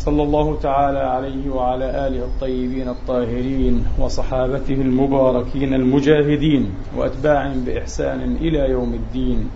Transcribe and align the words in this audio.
صلى 0.00 0.22
الله 0.22 0.56
تعالى 0.56 0.98
عليه 0.98 1.50
وعلى 1.50 2.06
آله 2.06 2.24
الطيبين 2.24 2.88
الطاهرين 2.88 3.84
وصحابته 3.98 4.74
المباركين 4.74 5.74
المجاهدين 5.74 6.72
واتباعهم 6.96 7.64
بإحسان 7.64 8.36
إلى 8.36 8.70
يوم 8.70 8.94
الدين 8.94 9.50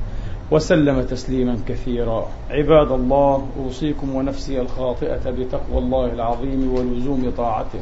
وسلم 0.51 1.03
تسليما 1.03 1.59
كثيرا. 1.69 2.27
عباد 2.51 2.93
الله 2.93 3.47
أوصيكم 3.65 4.15
ونفسي 4.15 4.61
الخاطئة 4.61 5.31
بتقوى 5.31 5.79
الله 5.79 6.13
العظيم 6.13 6.75
ولزوم 6.75 7.33
طاعته. 7.37 7.81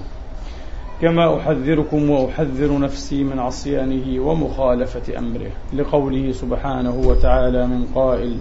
كما 1.00 1.36
أحذركم 1.36 2.10
وأحذر 2.10 2.78
نفسي 2.78 3.24
من 3.24 3.38
عصيانه 3.38 4.22
ومخالفة 4.22 5.18
أمره 5.18 5.50
لقوله 5.74 6.32
سبحانه 6.32 6.94
وتعالى 7.06 7.66
من 7.66 7.86
قائل 7.94 8.36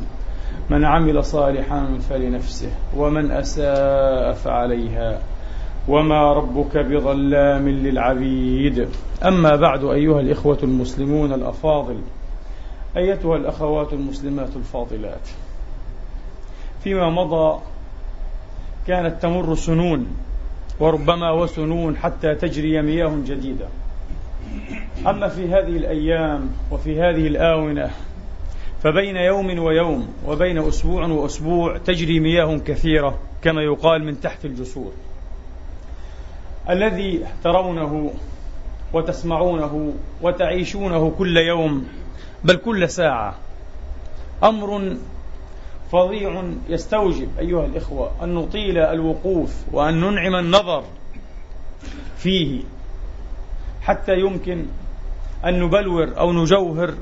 من 0.70 0.86
عمل 0.86 1.24
صالحا 1.24 1.98
فلنفسه 2.10 2.72
ومن 2.98 3.32
أساء 3.32 4.34
فعليها. 4.34 5.20
وما 5.88 6.34
ربك 6.34 6.78
بظلام 6.78 7.70
للعبيد. 7.70 8.88
أما 9.26 9.56
بعد 9.56 9.84
أيها 9.84 10.20
الإخوة 10.20 10.58
المسلمون 10.64 11.34
الأفاضل. 11.34 11.98
أيتها 12.98 13.38
الأخوات 13.38 13.94
المسلمات 13.94 14.56
الفاضلات. 14.56 15.30
فيما 16.84 17.10
مضى 17.10 17.60
كانت 18.88 19.22
تمر 19.22 19.56
سنون 19.56 20.08
وربما 20.80 21.32
وسنون 21.32 21.98
حتى 21.98 22.36
تجري 22.36 22.82
مياه 22.82 23.16
جديدة. 23.26 23.68
أما 25.08 25.28
في 25.28 25.48
هذه 25.48 25.78
الأيام 25.78 26.50
وفي 26.72 27.02
هذه 27.02 27.28
الآونة 27.28 27.90
فبين 28.84 29.16
يوم 29.16 29.60
ويوم 29.60 30.14
وبين 30.28 30.58
أسبوع 30.58 31.06
وأسبوع 31.06 31.78
تجري 31.78 32.20
مياه 32.20 32.58
كثيرة 32.58 33.20
كما 33.42 33.62
يقال 33.62 34.04
من 34.04 34.22
تحت 34.22 34.46
الجسور. 34.46 34.92
الذي 36.70 37.26
ترونه 37.44 38.14
وتسمعونه 38.94 39.94
وتعيشونه 40.22 41.14
كل 41.18 41.38
يوم 41.38 41.88
بل 42.44 42.56
كل 42.56 42.90
ساعة 42.90 43.36
أمر 44.44 44.96
فظيع 45.92 46.44
يستوجب 46.70 47.28
أيها 47.40 47.66
الإخوة 47.66 48.12
أن 48.24 48.36
نطيل 48.36 48.78
الوقوف 48.78 49.56
وأن 49.72 50.02
ننعم 50.02 50.36
النظر 50.36 50.84
فيه 52.18 52.64
حتى 53.82 54.20
يمكن 54.20 54.66
أن 55.46 55.60
نبلور 55.60 56.18
أو 56.18 56.34
نجوهر 56.34 56.94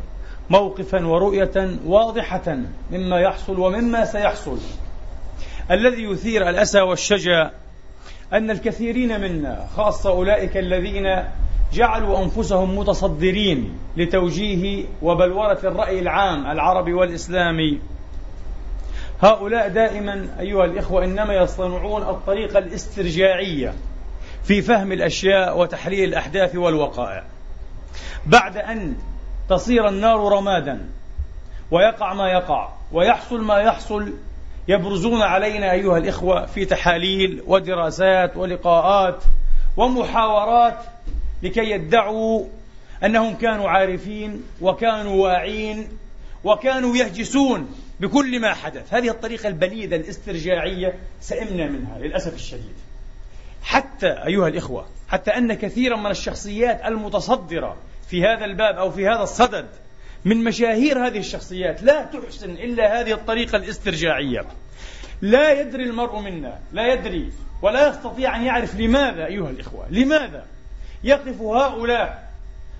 موقفا 0.50 1.06
ورؤيه 1.08 1.78
واضحة 1.86 2.58
مما 2.92 3.20
يحصل 3.20 3.60
ومما 3.60 4.06
سيحصل. 4.06 4.58
الذي 5.72 6.04
يثير 6.04 6.50
الأسى 6.50 6.82
والشجا 6.82 7.52
أن 8.34 8.52
الكثيرين 8.52 9.22
منا 9.22 9.68
خاصة 9.76 10.10
أولئك 10.10 10.58
الذين 10.58 11.24
جعلوا 11.74 12.24
أنفسهم 12.24 12.78
متصدرين 12.78 13.78
لتوجيه 13.98 14.86
وبلورة 15.02 15.60
الرأي 15.64 16.00
العام 16.00 16.52
العربي 16.52 16.94
والإسلامي. 16.94 17.80
هؤلاء 19.22 19.68
دائما 19.68 20.28
أيها 20.40 20.66
الإخوة 20.66 21.04
إنما 21.04 21.34
يصطنعون 21.34 22.02
الطريقة 22.02 22.60
الاسترجاعية 22.60 23.74
في 24.44 24.62
فهم 24.62 24.92
الأشياء 24.92 25.60
وتحليل 25.60 26.10
الأحداث 26.10 26.56
والوقائع. 26.56 27.24
بعد 28.26 28.58
أن 28.58 28.96
تصير 29.50 29.88
النار 29.88 30.32
رمادا. 30.32 30.90
ويقع 31.72 32.14
ما 32.14 32.30
يقع. 32.30 32.70
ويحصل 32.92 33.42
ما 33.42 33.58
يحصل. 33.58 34.14
يبرزون 34.68 35.22
علينا 35.22 35.72
أيها 35.72 35.98
الإخوة 35.98 36.46
في 36.46 36.66
تحاليل 36.66 37.44
ودراسات 37.48 38.38
ولقاءات 38.38 39.24
ومحاورات 39.78 40.78
لكي 41.44 41.72
يدعوا 41.72 42.46
أنهم 43.04 43.36
كانوا 43.36 43.70
عارفين 43.70 44.44
وكانوا 44.62 45.24
واعين 45.24 45.88
وكانوا 46.44 46.98
يهجسون 46.98 47.76
بكل 48.00 48.40
ما 48.40 48.54
حدث. 48.54 48.94
هذه 48.94 49.10
الطريقة 49.10 49.48
البليدة 49.48 49.96
الاسترجاعية 49.96 51.00
سئمنا 51.22 51.68
منها 51.68 52.00
للأسف 52.00 52.34
الشديد. 52.34 52.76
حتى 53.64 54.08
أيها 54.08 54.48
الإخوة 54.48 54.86
حتى 55.08 55.32
أن 55.32 55.54
كثيرا 55.54 55.98
من 55.98 56.12
الشخصيات 56.12 56.82
المتصدرة 56.86 57.78
في 58.10 58.24
هذا 58.24 58.46
الباب 58.46 58.76
أو 58.76 58.92
في 58.92 59.08
هذا 59.08 59.24
الصدد 59.24 59.66
من 60.26 60.44
مشاهير 60.44 61.08
هذه 61.08 61.20
الشخصيات. 61.20 61.84
لا 61.84 62.04
تحسن 62.04 62.50
إلا 62.50 63.02
هذه 63.02 63.14
الطريقة 63.14 63.56
الاسترجاعية. 63.56 64.46
لا 65.22 65.62
يدري 65.62 65.84
المرء 65.84 66.20
منا 66.20 66.60
لا 66.72 66.94
يدري 66.94 67.32
ولا 67.62 67.90
يستطيع 67.90 68.36
أن 68.36 68.44
يعرف 68.44 68.76
لماذا 68.76 69.26
أيها 69.26 69.50
الإخوة 69.50 69.86
لماذا 69.90 70.46
يقف 71.04 71.42
هؤلاء 71.42 72.30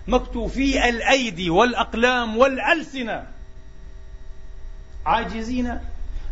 مكتوفي 0.08 0.90
الأيدي 0.90 1.50
والأقلام 1.50 2.38
والألسنة 2.38 3.24
عاجزين 5.06 5.80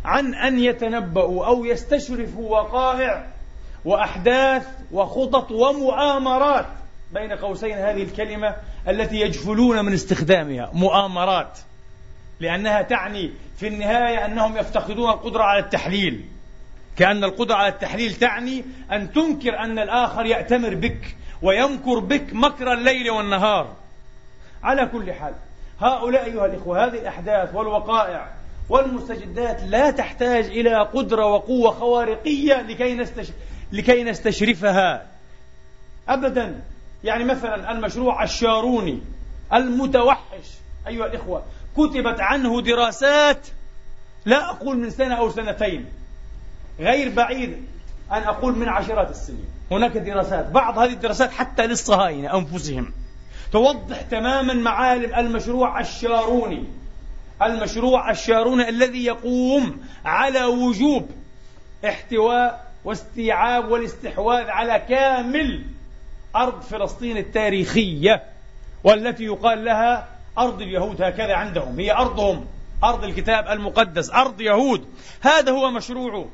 عن 0.04 0.34
أن 0.34 0.58
يتنبأوا 0.58 1.46
أو 1.46 1.64
يستشرفوا 1.64 2.50
وقائع 2.50 3.26
وأحداث 3.84 4.66
وخطط 4.92 5.50
ومؤامرات 5.50 6.66
بين 7.12 7.32
قوسين 7.32 7.78
هذه 7.78 8.02
الكلمة 8.02 8.56
التي 8.88 9.16
يجفلون 9.16 9.84
من 9.84 9.92
استخدامها 9.92 10.70
مؤامرات. 10.72 11.58
لأنها 12.40 12.82
تعني 12.82 13.30
في 13.56 13.68
النهاية 13.68 14.24
أنهم 14.24 14.56
يفتقدون 14.56 15.10
القدرة 15.10 15.42
على 15.42 15.58
التحليل. 15.58 16.24
كأن 16.96 17.24
القدرة 17.24 17.54
على 17.54 17.68
التحليل 17.68 18.14
تعني 18.14 18.64
أن 18.92 19.12
تنكر 19.12 19.58
أن 19.58 19.78
الآخر 19.78 20.26
يأتمر 20.26 20.74
بك 20.74 21.16
ويمكر 21.42 21.98
بك 21.98 22.32
مكر 22.32 22.72
الليل 22.72 23.10
والنهار. 23.10 23.76
على 24.62 24.86
كل 24.86 25.12
حال 25.12 25.34
هؤلاء 25.80 26.24
أيها 26.24 26.46
الإخوة 26.46 26.84
هذه 26.84 26.98
الأحداث 26.98 27.54
والوقائع 27.54 28.28
والمستجدات 28.68 29.62
لا 29.62 29.90
تحتاج 29.90 30.44
إلى 30.44 30.82
قدرة 30.82 31.26
وقوة 31.26 31.70
خوارقية 31.70 32.62
لكي, 32.62 32.94
نستش... 32.94 33.28
لكي 33.72 34.04
نستشرفها 34.04 35.06
أبدا. 36.08 36.60
يعني 37.04 37.24
مثلا 37.24 37.72
المشروع 37.72 38.22
الشاروني 38.22 39.00
المتوحش 39.52 40.48
أيها 40.86 41.06
الإخوة 41.06 41.42
كتبت 41.76 42.20
عنه 42.20 42.60
دراسات 42.60 43.46
لا 44.26 44.50
أقول 44.50 44.78
من 44.78 44.90
سنة 44.90 45.14
أو 45.14 45.30
سنتين 45.30 45.86
غير 46.80 47.14
بعيد 47.14 47.66
أن 48.12 48.22
أقول 48.22 48.58
من 48.58 48.68
عشرات 48.68 49.10
السنين. 49.10 49.44
هناك 49.70 49.96
دراسات 49.96 50.46
بعض 50.46 50.78
هذه 50.78 50.92
الدراسات 50.92 51.30
حتى 51.30 51.66
للصهاينة 51.66 52.38
أنفسهم. 52.38 52.92
توضح 53.52 54.00
تماما 54.02 54.54
معالم 54.54 55.14
المشروع 55.14 55.80
الشاروني. 55.80 56.64
المشروع 57.42 58.10
الشاروني 58.10 58.68
الذي 58.68 59.04
يقوم 59.04 59.80
على 60.04 60.44
وجوب 60.44 61.10
احتواء 61.84 62.72
واستيعاب 62.84 63.70
والاستحواذ 63.70 64.46
على 64.48 64.82
كامل 64.88 65.64
أرض 66.36 66.62
فلسطين 66.62 67.16
التاريخية 67.16 68.22
والتي 68.84 69.24
يقال 69.24 69.64
لها 69.64 70.08
أرض 70.38 70.62
اليهود 70.62 71.02
هكذا 71.02 71.34
عندهم. 71.34 71.80
هي 71.80 71.92
أرضهم. 71.92 72.46
أرض 72.84 73.04
الكتاب 73.04 73.48
المقدس. 73.48 74.10
أرض 74.10 74.40
يهود. 74.40 74.84
هذا 75.20 75.52
هو 75.52 75.70
مشروعه 75.70 76.28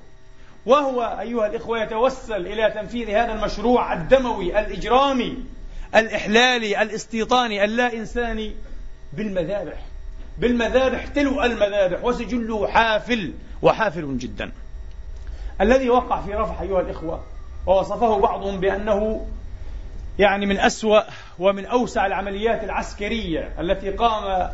وهو 0.67 1.19
أيها 1.21 1.47
الإخوة 1.47 1.83
يتوسل 1.83 2.47
إلى 2.47 2.71
تنفيذ 2.71 3.11
هذا 3.11 3.33
المشروع 3.33 3.93
الدموي 3.93 4.61
الإجرامي 4.61 5.37
الإحلالي 5.95 6.83
الإستيطاني 6.83 7.65
اللا 7.65 7.93
إنساني 7.93 8.55
بالمذابح. 9.13 9.79
بالمذابح 10.39 11.07
تلو 11.07 11.43
المذابح. 11.43 12.05
وسجله 12.05 12.67
حافل. 12.69 13.33
وحافل 13.63 14.19
جدا. 14.19 14.53
الذي 15.61 15.91
وقع 15.91 16.23
في 16.23 16.35
رفح 16.35 16.61
أيها 16.61 16.81
الإخوة 16.81 17.23
ووصفه 17.67 18.19
بعضهم 18.19 18.61
بأنه 18.61 19.27
يعني 20.19 20.47
من 20.47 20.59
أسوأ 20.59 21.01
ومن 21.39 21.67
أوسع 21.67 22.07
العمليات 22.07 22.65
العسكرية 22.65 23.53
التي 23.61 23.91
قام 23.91 24.51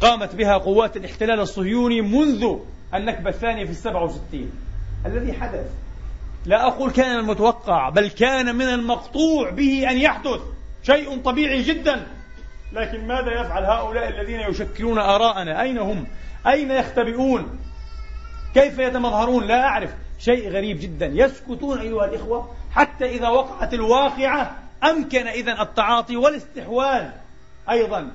قامت 0.00 0.34
بها 0.34 0.56
قوات 0.56 0.96
الاحتلال 0.96 1.40
الصهيوني 1.40 2.00
منذ 2.00 2.56
النكبة 2.94 3.30
الثانية 3.30 3.64
في 3.64 3.70
السبعة 3.70 4.04
وستين. 4.04 4.50
الذي 5.06 5.32
حدث. 5.32 5.70
لا 6.46 6.66
أقول 6.66 6.90
كان 6.90 7.18
المتوقع 7.18 7.88
بل 7.88 8.08
كان 8.08 8.56
من 8.56 8.64
المقطوع 8.64 9.50
به 9.50 9.90
أن 9.90 9.96
يحدث. 9.96 10.40
شيء 10.82 11.20
طبيعي 11.22 11.62
جدا. 11.62 12.06
لكن 12.72 13.06
ماذا 13.06 13.40
يفعل 13.40 13.64
هؤلاء 13.64 14.08
الذين 14.08 14.40
يشكلون 14.40 14.98
آراءنا؟ 14.98 15.62
أين 15.62 15.78
هم؟ 15.78 16.06
أين 16.46 16.70
يختبئون؟ 16.70 17.58
كيف 18.54 18.78
يتمظهرون؟ 18.78 19.46
لا 19.46 19.64
أعرف. 19.64 19.90
شيء 20.18 20.50
غريب 20.50 20.80
جدا. 20.80 21.06
يسكتون 21.06 21.78
أيها 21.78 22.04
الإخوة 22.04 22.50
حتى 22.72 23.04
إذا 23.04 23.28
وقعت 23.28 23.74
الواقعة 23.74 24.56
أمكن 24.84 25.26
إذا 25.26 25.62
التعاطي 25.62 26.16
والاستحواذ 26.16 27.08
أيضا 27.70 28.10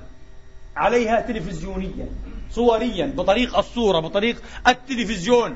عليها 0.76 1.20
تلفزيونيا 1.20 2.06
صوريا 2.50 3.06
بطريق 3.06 3.58
الصورة 3.58 4.00
بطريق 4.00 4.42
التلفزيون. 4.68 5.54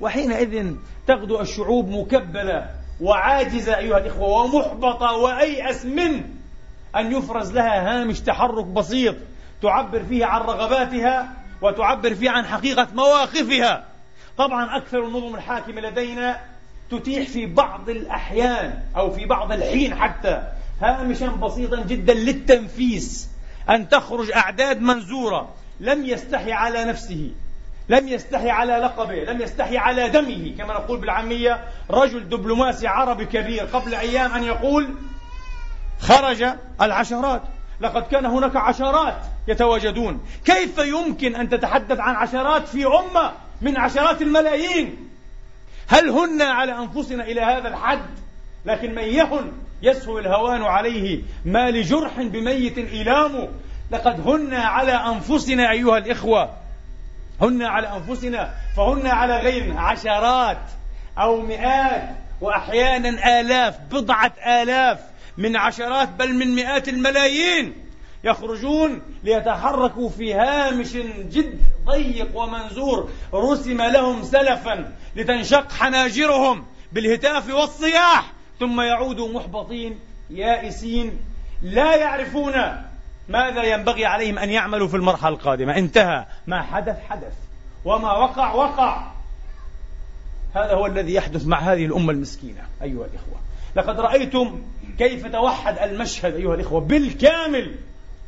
وحينئذ 0.00 0.74
تغدو 1.06 1.40
الشعوب 1.40 1.88
مكبلة 1.88 2.70
وعاجزة 3.00 3.76
أيها 3.76 3.98
الإخوة 3.98 4.28
ومحبطة 4.28 5.12
وأيأس 5.16 5.86
من 5.86 6.24
أن 6.96 7.12
يفرز 7.12 7.52
لها 7.52 8.00
هامش 8.02 8.20
تحرك 8.20 8.64
بسيط 8.64 9.16
تعبر 9.62 10.04
فيه 10.04 10.24
عن 10.24 10.40
رغباتها 10.40 11.32
وتعبر 11.62 12.14
فيه 12.14 12.30
عن 12.30 12.44
حقيقة 12.44 12.88
مواقفها. 12.94 13.84
طبعا 14.38 14.76
أكثر 14.76 15.04
النظم 15.06 15.34
الحاكمة 15.34 15.80
لدينا 15.80 16.40
تتيح 16.90 17.28
في 17.28 17.46
بعض 17.46 17.88
الأحيان 17.88 18.82
أو 18.96 19.10
في 19.10 19.26
بعض 19.26 19.52
الحين 19.52 19.94
حتى. 19.94 20.42
هامشا 20.80 21.26
بسيطا 21.26 21.82
جدا 21.82 22.14
للتنفيس 22.14 23.28
أن 23.70 23.88
تخرج 23.88 24.30
أعداد 24.30 24.80
منزورة. 24.80 25.48
لم 25.80 26.04
يستحي 26.04 26.52
على 26.52 26.84
نفسه. 26.84 27.30
لم 27.88 28.08
يستحي 28.08 28.50
على 28.50 28.72
لقبه. 28.72 29.14
لم 29.14 29.40
يستحي 29.40 29.76
على 29.76 30.08
دمه. 30.08 30.54
كما 30.58 30.74
نقول 30.74 30.98
بالعامية 30.98 31.64
رجل 31.90 32.28
دبلوماسي 32.28 32.86
عربي 32.86 33.24
كبير. 33.24 33.64
قبل 33.64 33.94
أيام 33.94 34.32
أن 34.32 34.44
يقول 34.44 34.94
خرج 36.00 36.44
العشرات. 36.82 37.42
لقد 37.80 38.02
كان 38.02 38.26
هناك 38.26 38.56
عشرات 38.56 39.16
يتواجدون. 39.48 40.20
كيف 40.44 40.78
يمكن 40.78 41.36
أن 41.36 41.48
تتحدث 41.48 42.00
عن 42.00 42.14
عشرات 42.14 42.68
في 42.68 42.86
أمة 42.86 43.32
من 43.60 43.76
عشرات 43.76 44.22
الملايين؟ 44.22 45.11
هل 45.88 46.08
هن 46.10 46.42
على 46.42 46.78
أنفسنا 46.78 47.24
إلى 47.24 47.40
هذا 47.40 47.68
الحد؟ 47.68 48.02
لكن 48.66 48.94
من 48.94 49.02
يهن 49.02 49.52
يسهو 49.82 50.18
الهوان 50.18 50.62
عليه 50.62 51.22
ما 51.44 51.70
لجرح 51.70 52.22
بميت 52.22 52.78
إلامه 52.78 53.48
لقد 53.90 54.28
هن 54.28 54.54
على 54.54 54.92
أنفسنا 54.92 55.70
أيها 55.70 55.98
الإخوة. 55.98 56.50
هن 57.40 57.62
على 57.62 57.96
أنفسنا 57.96 58.54
فهن 58.76 59.06
على 59.06 59.36
غيرنا 59.36 59.80
عشرات 59.80 60.62
أو 61.18 61.42
مئات 61.42 62.08
وأحيانا 62.40 63.40
آلاف 63.40 63.78
بضعة 63.90 64.32
آلاف 64.46 64.98
من 65.36 65.56
عشرات 65.56 66.08
بل 66.08 66.34
من 66.34 66.54
مئات 66.54 66.88
الملايين. 66.88 67.74
يخرجون 68.24 69.02
ليتحركوا 69.24 70.08
في 70.08 70.34
هامش 70.34 70.92
جد 71.32 71.60
ضيق 71.84 72.36
ومنزور. 72.36 73.10
رسم 73.34 73.82
لهم 73.82 74.22
سلفا 74.22 74.92
لتنشق 75.16 75.72
حناجرهم 75.72 76.64
بالهتاف 76.92 77.54
والصياح. 77.54 78.32
ثم 78.60 78.80
يعودوا 78.80 79.32
محبطين 79.32 79.98
يائسين 80.30 81.18
لا 81.62 81.96
يعرفون 81.96 82.52
ماذا 83.28 83.62
ينبغي 83.62 84.06
عليهم 84.06 84.38
أن 84.38 84.50
يعملوا 84.50 84.88
في 84.88 84.96
المرحلة 84.96 85.28
القادمة. 85.28 85.76
انتهى. 85.78 86.26
ما 86.46 86.62
حدث 86.62 86.96
حدث 87.08 87.34
وما 87.84 88.12
وقع 88.12 88.54
وقع. 88.54 89.06
هذا 90.54 90.74
هو 90.74 90.86
الذي 90.86 91.14
يحدث 91.14 91.46
مع 91.46 91.58
هذه 91.58 91.86
الأمة 91.86 92.12
المسكينة. 92.12 92.62
أيها 92.82 93.06
الإخوة 93.06 93.40
لقد 93.76 94.00
رأيتم 94.00 94.62
كيف 94.98 95.26
توحد 95.26 95.78
المشهد 95.78 96.34
أيها 96.34 96.54
الإخوة 96.54 96.80
بالكامل. 96.80 97.74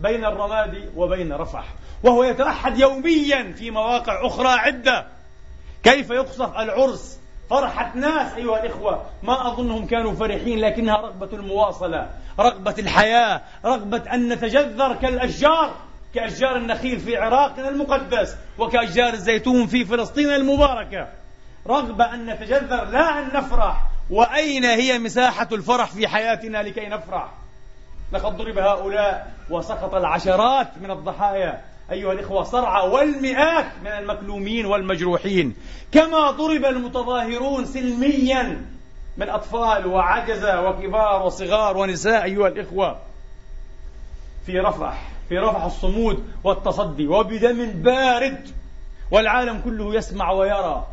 بين 0.04 0.24
الرمادي 0.24 0.84
وبين 0.96 1.32
رفح. 1.32 1.64
وهو 2.02 2.24
يتوحد 2.24 2.78
يوميا 2.78 3.52
في 3.52 3.70
مواقع 3.70 4.26
أخرى 4.26 4.48
عدة. 4.48 5.06
كيف 5.82 6.10
يقصف 6.10 6.58
العرس؟ 6.58 7.20
فرحة 7.50 7.92
ناس 7.96 8.32
أيها 8.32 8.62
الإخوة. 8.62 9.06
ما 9.22 9.52
أظنهم 9.52 9.86
كانوا 9.86 10.14
فرحين 10.14 10.58
لكنها 10.58 10.96
رغبة 10.96 11.28
المواصلة 11.32 12.10
رغبة 12.40 12.74
الحياة 12.78 13.40
رغبة 13.64 14.14
أن 14.14 14.28
نتجذر 14.28 14.94
كالأشجار 14.94 15.74
كأشجار 16.14 16.56
النخيل 16.56 17.00
في 17.00 17.16
عراقنا 17.16 17.68
المقدس 17.68 18.36
وكأشجار 18.58 19.12
الزيتون 19.12 19.66
في 19.66 19.84
فلسطين 19.84 20.30
المباركة. 20.30 21.08
رغبة 21.66 22.14
أن 22.14 22.26
نتجذر 22.26 22.84
لا 22.84 23.18
أن 23.18 23.26
نفرح. 23.34 23.82
وأين 24.10 24.64
هي 24.64 24.98
مساحة 24.98 25.48
الفرح 25.52 25.90
في 25.90 26.08
حياتنا 26.08 26.62
لكي 26.62 26.86
نفرح؟ 26.86 27.43
لقد 28.14 28.36
ضرب 28.36 28.58
هؤلاء 28.58 29.34
وسقط 29.50 29.94
العشرات 29.94 30.68
من 30.82 30.90
الضحايا. 30.90 31.60
أيها 31.90 32.12
الإخوة 32.12 32.42
صرعى 32.42 32.88
والمئات 32.88 33.66
من 33.82 33.90
المكلومين 33.90 34.66
والمجروحين. 34.66 35.56
كما 35.92 36.30
ضرب 36.30 36.64
المتظاهرون 36.64 37.64
سلميا 37.64 38.66
من 39.16 39.28
أطفال 39.28 39.86
وعجزة 39.86 40.68
وكبار 40.68 41.26
وصغار 41.26 41.76
ونساء 41.76 42.24
أيها 42.24 42.48
الإخوة. 42.48 42.98
في 44.46 44.58
رفح 44.58 45.10
في 45.28 45.38
رفح 45.38 45.64
الصمود 45.64 46.24
والتصدي 46.44 47.06
وبدم 47.06 47.70
بارد 47.70 48.48
والعالم 49.10 49.60
كله 49.64 49.94
يسمع 49.94 50.30
ويرى. 50.30 50.86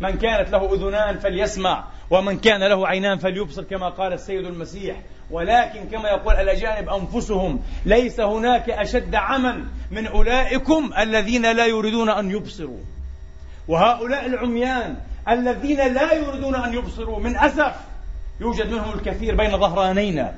من 0.00 0.18
كانت 0.18 0.50
له 0.50 0.74
أذنان 0.74 1.18
فليسمع 1.18 1.84
ومن 2.10 2.38
كان 2.38 2.60
له 2.60 2.88
عينان 2.88 3.18
فليبصر 3.18 3.62
كما 3.62 3.88
قال 3.88 4.12
السيد 4.12 4.46
المسيح. 4.46 4.96
ولكن 5.30 5.88
كما 5.88 6.08
يقول 6.08 6.34
الأجانب 6.34 6.88
أنفسهم 6.88 7.60
ليس 7.84 8.20
هناك 8.20 8.70
أشد 8.70 9.14
عما 9.14 9.64
من 9.90 10.06
أولئكم 10.06 10.90
الذين 10.98 11.52
لا 11.52 11.66
يريدون 11.66 12.10
أن 12.10 12.30
يبصروا. 12.30 12.80
وهؤلاء 13.68 14.26
العميان 14.26 14.96
الذين 15.28 15.94
لا 15.94 16.12
يريدون 16.12 16.54
أن 16.54 16.74
يبصروا 16.74 17.20
من 17.20 17.36
أسف 17.36 17.74
يوجد 18.40 18.72
منهم 18.72 18.98
الكثير 18.98 19.34
بين 19.34 19.58
ظهرانينا. 19.58 20.34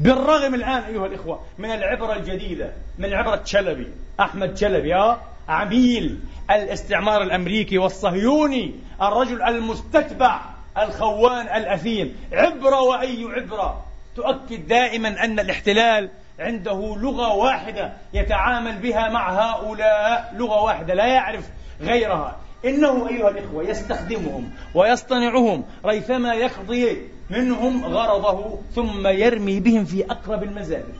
بالرغم 0.00 0.54
الآن 0.54 0.82
أيها 0.82 1.06
الإخوة 1.06 1.40
من 1.58 1.70
العبرة 1.70 2.16
الجديدة 2.16 2.72
من 2.98 3.12
عبرة 3.14 3.42
شلبي 3.44 3.86
أحمد 4.20 4.56
شلبي 4.56 4.94
آه 4.94 5.20
عميل 5.48 6.20
الاستعمار 6.50 7.22
الأمريكي 7.22 7.78
والصهيوني 7.78 8.74
الرجل 9.02 9.42
المستتبع 9.42 10.40
الخوان 10.84 11.46
الأثيم. 11.46 12.16
عبرة 12.32 12.82
وأي 12.82 13.24
عبرة. 13.24 13.84
تؤكد 14.16 14.66
دائما 14.68 15.24
أن 15.24 15.40
الاحتلال 15.40 16.10
عنده 16.38 16.96
لغة 16.96 17.34
واحدة 17.34 17.92
يتعامل 18.12 18.78
بها 18.78 19.08
مع 19.08 19.30
هؤلاء. 19.30 20.34
لغة 20.36 20.62
واحدة 20.62 20.94
لا 20.94 21.06
يعرف 21.06 21.44
غيرها. 21.80 22.36
إنه 22.64 23.08
أيها 23.08 23.28
الإخوة 23.28 23.64
يستخدمهم 23.64 24.50
ويصطنعهم 24.74 25.64
ريثما 25.84 26.34
يقضي 26.34 27.08
منهم 27.30 27.84
غرضه 27.84 28.58
ثم 28.74 29.06
يرمي 29.06 29.60
بهم 29.60 29.84
في 29.84 30.04
أقرب 30.04 30.42
المزابل 30.42 30.94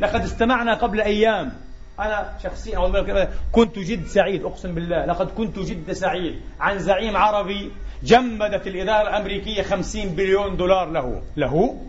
لقد 0.00 0.22
استمعنا 0.22 0.74
قبل 0.74 1.00
أيام 1.00 1.52
أنا 2.00 2.32
شخصيا 2.42 3.04
كنت 3.52 3.78
جد 3.78 4.06
سعيد 4.06 4.44
أقسم 4.44 4.74
بالله 4.74 5.06
لقد 5.06 5.30
كنت 5.30 5.58
جد 5.58 5.92
سعيد 5.92 6.40
عن 6.60 6.78
زعيم 6.78 7.16
عربي 7.16 7.72
جمدت 8.02 8.66
الإدارة 8.66 9.08
الأمريكية 9.08 9.62
خمسين 9.62 10.08
بليون 10.08 10.56
دولار 10.56 10.90
له. 10.90 11.22
له؟ 11.36 11.80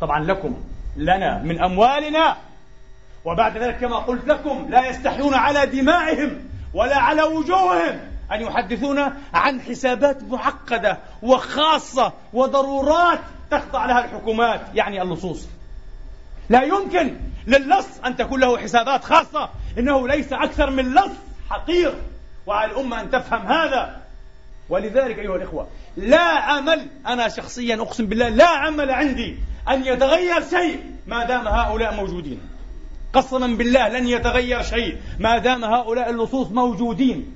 طبعا 0.00 0.24
لكم 0.24 0.56
لنا 0.96 1.42
من 1.42 1.62
أموالنا. 1.62 2.36
وبعد 3.24 3.58
ذلك 3.58 3.78
كما 3.78 3.96
قلت 3.96 4.28
لكم 4.28 4.66
لا 4.70 4.88
يستحيون 4.88 5.34
على 5.34 5.66
دمائهم 5.66 6.48
ولا 6.74 6.96
على 6.96 7.22
وجوههم 7.22 8.00
أن 8.32 8.40
يحدثونا 8.40 9.16
عن 9.34 9.60
حسابات 9.60 10.22
معقدة 10.22 10.98
وخاصة 11.22 12.12
وضرورات 12.32 13.18
تخضع 13.50 13.86
لها 13.86 14.04
الحكومات 14.04 14.60
يعني 14.74 15.02
اللصوص. 15.02 15.48
لا 16.48 16.62
يمكن 16.62 17.16
للص 17.46 18.00
أن 18.06 18.16
تكون 18.16 18.40
له 18.40 18.58
حسابات 18.58 19.04
خاصة. 19.04 19.50
إنه 19.78 20.08
ليس 20.08 20.32
أكثر 20.32 20.70
من 20.70 20.94
لص 20.94 21.12
حقير. 21.50 21.94
وعلى 22.46 22.72
الأمة 22.72 23.00
أن 23.00 23.10
تفهم 23.10 23.46
هذا. 23.46 24.00
ولذلك 24.68 25.18
أيها 25.18 25.36
الإخوة 25.36 25.68
لا 25.96 26.58
أمل 26.58 26.86
أنا 27.06 27.28
شخصيا 27.28 27.82
أقسم 27.82 28.06
بالله 28.06 28.28
لا 28.28 28.68
أمل 28.68 28.90
عندي 28.90 29.36
أن 29.68 29.84
يتغير 29.86 30.42
شيء 30.50 30.84
ما 31.06 31.24
دام 31.24 31.48
هؤلاء 31.48 31.94
موجودين. 31.94 32.40
قسما 33.12 33.46
بالله 33.46 33.88
لن 33.88 34.06
يتغير 34.08 34.62
شيء 34.62 34.96
ما 35.18 35.38
دام 35.38 35.64
هؤلاء 35.64 36.10
اللصوص 36.10 36.48
موجودين. 36.50 37.34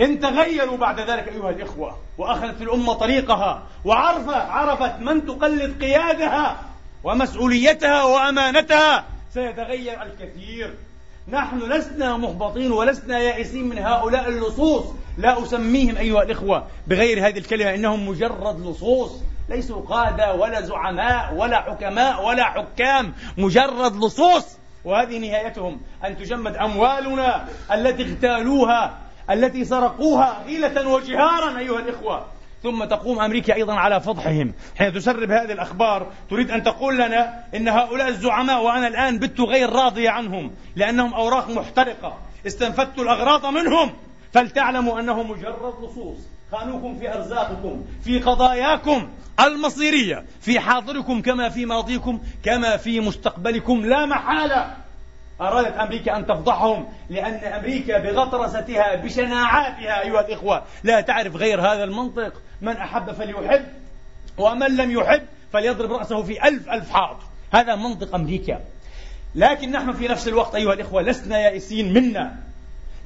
إن 0.00 0.20
تغيروا 0.20 0.76
بعد 0.76 1.00
ذلك 1.00 1.28
أيها 1.28 1.50
الإخوة 1.50 1.98
وأخذت 2.18 2.62
الأمة 2.62 2.92
طريقها 2.92 3.62
وعرفت 3.84 4.34
عرفت 4.34 5.00
من 5.00 5.26
تقلد 5.26 5.82
قيادها 5.82 6.60
ومسؤوليتها 7.04 8.04
وأمانتها 8.04 9.04
سيتغير 9.34 10.02
الكثير. 10.02 10.74
نحن 11.28 11.58
لسنا 11.58 12.16
محبطين 12.16 12.72
ولسنا 12.72 13.18
يائسين 13.18 13.68
من 13.68 13.78
هؤلاء 13.78 14.28
اللصوص. 14.28 14.84
لا 15.18 15.42
أسميهم 15.42 15.96
أيها 15.96 16.22
الإخوة 16.22 16.66
بغير 16.86 17.26
هذه 17.26 17.38
الكلمة 17.38 17.74
إنهم 17.74 18.08
مجرد 18.08 18.66
لصوص. 18.66 19.10
ليسوا 19.48 19.82
قادة 19.82 20.34
ولا 20.34 20.60
زعماء 20.60 21.34
ولا 21.34 21.60
حكماء 21.60 22.26
ولا 22.26 22.44
حكام 22.44 23.12
مجرد 23.38 23.96
لصوص. 24.04 24.56
وهذه 24.84 25.18
نهايتهم 25.18 25.80
أن 26.04 26.18
تجمد 26.18 26.56
أموالنا 26.56 27.48
التي 27.72 28.02
اغتالوها 28.02 28.98
التي 29.30 29.64
سرقوها 29.64 30.42
غيلة 30.46 30.88
وجهارا 30.88 31.58
أيها 31.58 31.78
الإخوة. 31.78 32.26
ثم 32.62 32.84
تقوم 32.84 33.20
أمريكا 33.20 33.54
أيضا 33.54 33.74
على 33.74 34.00
فضحهم. 34.00 34.54
حين 34.78 34.92
تسرب 34.92 35.30
هذه 35.30 35.52
الأخبار 35.52 36.06
تريد 36.30 36.50
أن 36.50 36.62
تقول 36.62 36.94
لنا 36.94 37.44
إن 37.54 37.68
هؤلاء 37.68 38.08
الزعماء 38.08 38.62
وأنا 38.62 38.86
الآن 38.86 39.18
بت 39.18 39.40
غير 39.40 39.70
راضية 39.70 40.10
عنهم 40.10 40.50
لأنهم 40.76 41.14
أوراق 41.14 41.50
محترقة. 41.50 42.18
استنفدت 42.46 42.98
الأغراض 42.98 43.46
منهم. 43.46 43.92
فلتعلموا 44.32 45.00
أنهم 45.00 45.30
مجرد 45.30 45.74
لصوص. 45.82 46.16
خانوكم 46.52 46.98
في 46.98 47.14
أرزاقكم 47.14 47.84
في 48.04 48.18
قضاياكم 48.18 49.08
المصيرية 49.40 50.24
في 50.40 50.60
حاضركم 50.60 51.22
كما 51.22 51.48
في 51.48 51.66
ماضيكم 51.66 52.20
كما 52.44 52.76
في 52.76 53.00
مستقبلكم. 53.00 53.86
لا 53.86 54.06
محالة. 54.06 54.76
أرادت 55.40 55.76
أمريكا 55.76 56.16
أن 56.16 56.26
تفضحهم 56.26 56.86
لأن 57.10 57.34
أمريكا 57.52 57.98
بغطرستها 57.98 58.94
بشناعاتها 58.94 60.02
أيها 60.02 60.20
الإخوة. 60.20 60.62
لا 60.84 61.00
تعرف 61.00 61.36
غير 61.36 61.60
هذا 61.60 61.84
المنطق. 61.84 62.32
من 62.62 62.76
أحب 62.76 63.12
فليحب 63.12 63.64
ومن 64.38 64.76
لم 64.76 64.90
يحب 64.90 65.22
فليضرب 65.52 65.92
رأسه 65.92 66.22
في 66.22 66.48
ألف 66.48 66.68
ألف 66.68 66.90
حائط. 66.90 67.16
هذا 67.52 67.74
منطق 67.74 68.14
أمريكا. 68.14 68.60
لكن 69.34 69.70
نحن 69.70 69.92
في 69.92 70.08
نفس 70.08 70.28
الوقت 70.28 70.54
أيها 70.54 70.72
الإخوة 70.72 71.02
لسنا 71.02 71.38
يائسين 71.38 71.92
منا. 71.92 72.36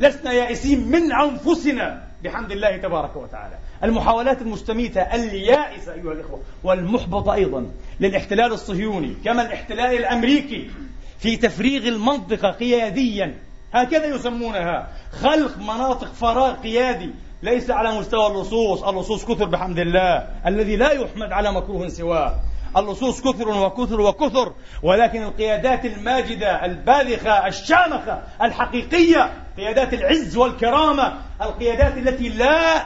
لسنا 0.01 0.33
يائسين 0.33 0.89
من 0.89 1.13
أنفسنا. 1.13 2.07
بحمد 2.25 2.53
الله 2.53 2.77
تبارك 2.77 3.17
وتعالى. 3.17 3.59
المحاولات 3.85 4.43
المستميتة 4.43 5.01
اليائسة 5.01 5.93
أيها 5.93 6.13
الإخوة 6.13 6.43
والمحبطة 6.65 7.35
أيضا 7.35 7.71
للاحتلال 8.01 8.53
الصهيوني 8.53 9.15
كما 9.25 9.43
الاحتلال 9.43 9.97
الأمريكي 9.99 10.71
في 11.19 11.37
تفريغ 11.37 11.89
المنطقة 11.89 12.51
قياديا. 12.51 13.35
هكذا 13.73 14.07
يسمونها 14.07 14.89
خلق 15.11 15.59
مناطق 15.59 16.13
فراغ 16.13 16.55
قيادي. 16.55 17.11
ليس 17.47 17.71
على 17.71 17.99
مستوى 17.99 18.26
اللصوص 18.26 18.83
اللصوص 18.83 19.25
كثر 19.25 19.45
بحمد 19.45 19.79
الله. 19.79 20.29
الذي 20.47 20.76
لا 20.76 20.91
يحمد 20.91 21.33
على 21.33 21.53
مكروه 21.53 21.88
سواه. 21.88 22.35
اللصوص 22.76 23.21
كثر 23.21 23.49
وكثر 23.49 24.00
وكثر. 24.00 24.53
ولكن 24.83 25.23
القيادات 25.23 25.85
الماجدة 25.85 26.65
الباذخة 26.65 27.47
الشامخة 27.47 28.23
الحقيقية 28.43 29.31
قيادات 29.57 29.95
العز 29.95 30.37
والكرامة 30.37 31.15
القيادات 31.43 31.97
التي 31.97 32.29
لا 32.29 32.83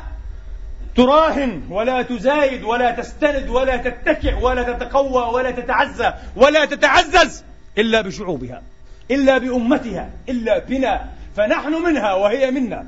تراهن 0.96 1.62
ولا 1.70 2.02
تزايد 2.02 2.64
ولا 2.64 2.90
تستند 2.90 3.48
ولا 3.48 3.76
تتكئ 3.76 4.34
ولا 4.42 4.62
تتقوى 4.62 5.34
ولا 5.34 5.50
تتعزى 5.50 6.12
ولا 6.36 6.64
تتعزز 6.64 7.44
إلا 7.78 8.00
بشعوبها 8.00 8.62
إلا 9.10 9.38
بأمتها 9.38 10.10
إلا 10.28 10.58
بنا. 10.58 11.08
فنحن 11.36 11.72
منها 11.72 12.14
وهي 12.14 12.50
منا. 12.50 12.86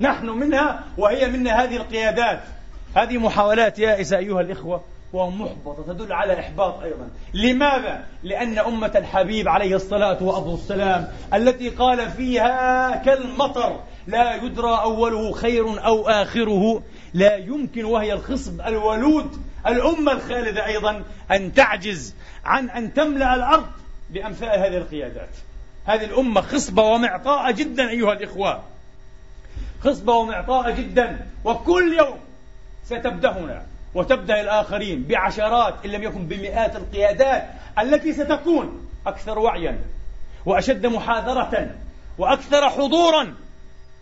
نحن 0.00 0.26
منها 0.26 0.84
وهي 0.98 1.28
منا 1.28 1.64
هذه 1.64 1.76
القيادات. 1.76 2.40
هذه 2.96 3.18
محاولات 3.18 3.78
يائسة 3.78 4.18
أيها 4.18 4.40
الإخوة 4.40 4.82
ومحبطة 5.12 5.92
تدل 5.92 6.12
على 6.12 6.40
إحباط 6.40 6.82
أيضا. 6.82 7.08
لماذا؟ 7.34 8.04
لأن 8.22 8.58
أمة 8.58 8.92
الحبيب 8.96 9.48
عليه 9.48 9.76
الصلاة 9.76 10.22
والسلام 10.22 11.08
التي 11.34 11.68
قال 11.68 12.10
فيها 12.10 12.96
كالمطر 12.96 13.80
لا 14.06 14.34
يدرى 14.34 14.80
أوله 14.82 15.32
خير 15.32 15.86
أو 15.86 16.08
آخره. 16.08 16.82
لا 17.14 17.36
يمكن 17.36 17.84
وهي 17.84 18.12
الخصب 18.12 18.60
الولود 18.60 19.36
الأمة 19.66 20.12
الخالدة 20.12 20.66
أيضا 20.66 21.02
أن 21.30 21.54
تعجز 21.54 22.14
عن 22.44 22.70
أن 22.70 22.94
تملأ 22.94 23.34
الأرض 23.34 23.66
بأمثال 24.10 24.58
هذه 24.58 24.76
القيادات. 24.76 25.36
هذه 25.84 26.04
الأمة 26.04 26.40
خصبة 26.40 26.82
ومعطاءة 26.82 27.50
جدا 27.50 27.88
أيها 27.90 28.12
الإخوة. 28.12 28.62
خصبة 29.86 30.12
ومعطاءة 30.12 30.70
جدا. 30.70 31.26
وكل 31.44 31.96
يوم 31.98 32.18
ستبدأنا 32.84 33.62
وتبدأ 33.94 34.40
الآخرين 34.40 35.02
بعشرات 35.02 35.74
إن 35.84 35.90
لم 35.90 36.02
يكن 36.02 36.26
بمئات 36.26 36.76
القيادات 36.76 37.44
التي 37.78 38.12
ستكون 38.12 38.88
أكثر 39.06 39.38
وعيا 39.38 39.78
وأشد 40.46 40.86
محاذرة 40.86 41.74
وأكثر 42.18 42.70
حضورا 42.70 43.34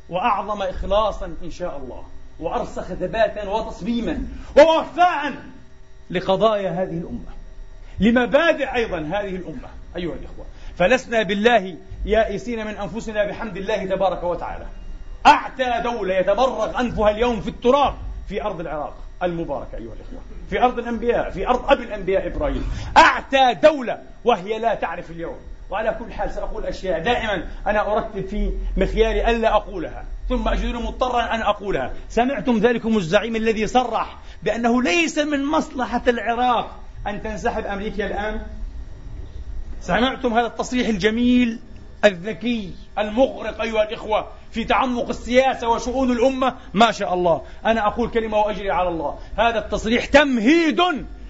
وأعظم 0.08 0.62
إخلاصا 0.62 1.34
إن 1.42 1.50
شاء 1.50 1.76
الله 1.76 2.02
وأرسخ 2.40 2.82
ثباتا 2.82 3.48
وتصميما 3.48 4.26
ووفاء 4.58 5.32
لقضايا 6.10 6.70
هذه 6.70 6.98
الأمة 6.98 7.34
لمبادئ 8.00 8.74
أيضا 8.74 8.98
هذه 8.98 9.36
الأمة. 9.36 9.68
أيها 9.96 10.14
الإخوة 10.14 10.46
فلسنا 10.76 11.22
بالله 11.22 11.76
يائسين 12.04 12.66
من 12.66 12.76
أنفسنا 12.76 13.24
بحمد 13.24 13.56
الله 13.56 13.84
تبارك 13.84 14.22
وتعالى. 14.22 14.66
أعتى 15.26 15.80
دولة 15.84 16.14
يتبرغ 16.14 16.80
أنفها 16.80 17.10
اليوم 17.10 17.40
في 17.40 17.48
التراب 17.48 17.94
في 18.28 18.42
أرض 18.42 18.60
العراق 18.60 18.94
المباركة 19.22 19.76
أيها 19.76 19.92
الإخوة. 19.92 20.20
في 20.50 20.62
أرض 20.62 20.78
الأنبياء 20.78 21.30
في 21.30 21.48
أرض 21.48 21.70
أبي 21.70 21.84
الأنبياء 21.84 22.26
إبراهيم. 22.26 22.70
أعتى 22.96 23.54
دولة 23.62 24.02
وهي 24.24 24.58
لا 24.58 24.74
تعرف 24.74 25.10
اليوم. 25.10 25.36
وعلى 25.70 25.96
كل 25.98 26.12
حال 26.12 26.30
سأقول 26.30 26.66
أشياء. 26.66 27.02
دائما 27.02 27.44
أنا 27.66 27.92
أرتب 27.92 28.26
في 28.26 28.52
مخياري 28.76 29.30
ألا 29.30 29.54
أقولها 29.56 30.04
ثم 30.28 30.48
أجدني 30.48 30.78
مضطرا 30.78 31.34
أن 31.34 31.42
أقولها. 31.42 31.92
سمعتم 32.08 32.58
ذلكم 32.58 32.96
الزعيم 32.96 33.36
الذي 33.36 33.66
صرح 33.66 34.16
بأنه 34.42 34.82
ليس 34.82 35.18
من 35.18 35.44
مصلحة 35.44 36.02
العراق 36.08 36.70
أن 37.06 37.22
تنسحب 37.22 37.66
أمريكا 37.66 38.06
الآن؟ 38.06 38.42
سمعتم 39.80 40.34
هذا 40.34 40.46
التصريح 40.46 40.88
الجميل؟ 40.88 41.58
الذكي 42.04 42.70
المغرق 42.98 43.60
أيها 43.62 43.82
الإخوة 43.82 44.28
في 44.50 44.64
تعمق 44.64 45.08
السياسة 45.08 45.68
وشؤون 45.68 46.10
الأمة 46.10 46.54
ما 46.74 46.92
شاء 46.92 47.14
الله. 47.14 47.42
أنا 47.66 47.86
أقول 47.86 48.10
كلمة 48.10 48.38
وأجري 48.38 48.70
على 48.70 48.88
الله. 48.88 49.18
هذا 49.36 49.58
التصريح 49.58 50.04
تمهيد 50.04 50.80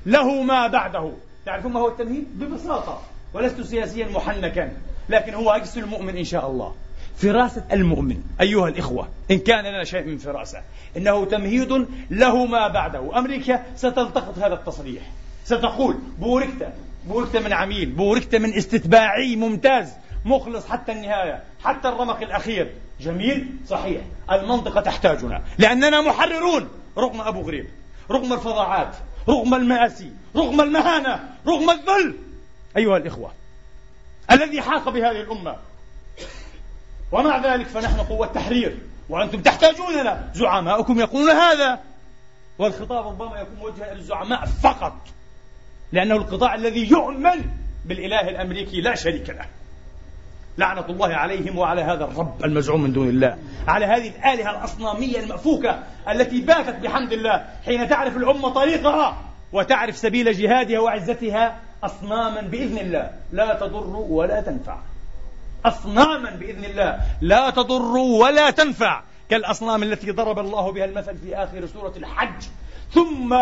له 0.07 0.43
ما 0.43 0.66
بعده. 0.66 1.12
تعرفون 1.47 1.73
ما 1.73 1.81
هو 1.81 1.88
التمهيد؟ 1.88 2.26
ببساطة. 2.35 3.02
ولست 3.35 3.61
سياسيا 3.61 4.07
محنكا 4.07 4.73
لكن 5.09 5.35
هواجس 5.35 5.78
المؤمن 5.78 6.16
إن 6.16 6.25
شاء 6.25 6.50
الله. 6.50 6.75
فراسة 7.16 7.64
المؤمن 7.73 8.16
أيها 8.40 8.69
الإخوة 8.69 9.09
إن 9.31 9.38
كان 9.38 9.64
لنا 9.64 9.85
شيء 9.85 10.04
من 10.04 10.19
فراسة 10.19 10.59
إنه 10.97 11.25
تمهيد 11.25 11.87
له 12.11 12.47
ما 12.47 12.69
بعده. 12.69 13.19
أمريكا 13.19 13.62
ستلتقط 13.76 14.38
هذا 14.38 14.54
التصريح. 14.54 15.02
ستقول 15.45 15.99
بوركت 16.19 16.73
بوركت 17.09 17.37
من 17.37 17.52
عميل 17.52 17.90
بوركت 17.90 18.35
من 18.35 18.54
استتباعي 18.54 19.37
ممتاز. 19.37 19.93
مخلص 20.25 20.66
حتى 20.66 20.93
النهاية 20.93 21.45
حتى 21.64 21.88
الرمق 21.88 22.21
الأخير. 22.21 22.75
جميل؟ 23.00 23.57
صحيح. 23.69 24.02
المنطقة 24.33 24.81
تحتاجنا. 24.81 25.43
لأننا 25.59 26.00
محررون. 26.00 26.69
رغم 26.99 27.21
أبو 27.21 27.40
غريب 27.40 27.66
رغم 28.11 28.33
الفظاعات 28.33 28.97
رغم 29.28 29.54
المآسي 29.54 30.12
رغم 30.37 30.61
المهانة 30.61 31.28
رغم 31.47 31.71
الذل. 31.71 32.19
أيها 32.76 32.97
الإخوة 32.97 33.33
الذي 34.31 34.62
حاق 34.62 34.88
بهذه 34.88 35.21
الأمة. 35.21 35.57
ومع 37.12 37.54
ذلك 37.54 37.66
فنحن 37.66 38.00
قوة 38.00 38.26
تحرير. 38.26 38.78
وأنتم 39.09 39.43
تحتاجوننا 39.43 40.31
زعماؤكم 40.35 41.00
يقولون 41.00 41.31
هذا. 41.31 41.81
والخطاب 42.59 43.07
ربما 43.07 43.40
يكون 43.40 43.57
موجها 43.57 43.95
للزعماء 43.95 44.47
فقط. 44.47 44.97
لأنه 45.93 46.16
القطاع 46.16 46.54
الذي 46.54 46.90
يؤمن 46.90 47.45
بالإله 47.85 48.28
الأمريكي 48.28 48.81
لا 48.81 48.95
شريك 48.95 49.31
له. 49.31 49.47
لعنة 50.58 50.87
الله 50.88 51.14
عليهم 51.14 51.58
وعلى 51.58 51.82
هذا 51.82 52.04
الرب 52.04 52.44
المزعوم 52.44 52.82
من 52.82 52.92
دون 52.92 53.08
الله. 53.08 53.38
على 53.68 53.87
هذه 53.87 54.08
الآلهة 54.08 54.50
الأصنامية 54.50 55.20
المأفوكة 55.20 55.82
التي 56.08 56.40
باتت 56.40 56.76
بحمد 56.76 57.12
الله 57.12 57.44
حين 57.64 57.88
تعرف 57.88 58.16
الأمة 58.16 58.49
طريقها 58.49 59.16
وتعرف 59.52 59.96
سبيل 59.96 60.32
جهادها 60.32 60.80
وعزتها 60.80 61.61
أصناما 61.84 62.40
بإذن 62.40 62.78
الله. 62.78 63.11
لا 63.32 63.54
تضر 63.54 63.96
ولا 63.96 64.40
تنفع. 64.40 64.78
أصناما 65.66 66.30
بإذن 66.30 66.64
الله. 66.64 67.00
لا 67.20 67.50
تضر 67.50 67.96
ولا 67.96 68.50
تنفع. 68.50 69.02
كالأصنام 69.30 69.82
التي 69.82 70.11
ضرب 70.11 70.38
الله 70.38 70.73
بها 70.73 70.84
المثل 70.84 71.16
في 71.16 71.37
آخر 71.37 71.66
سورة 71.66 71.92
الحج. 71.96 72.44
ثم 72.92 73.37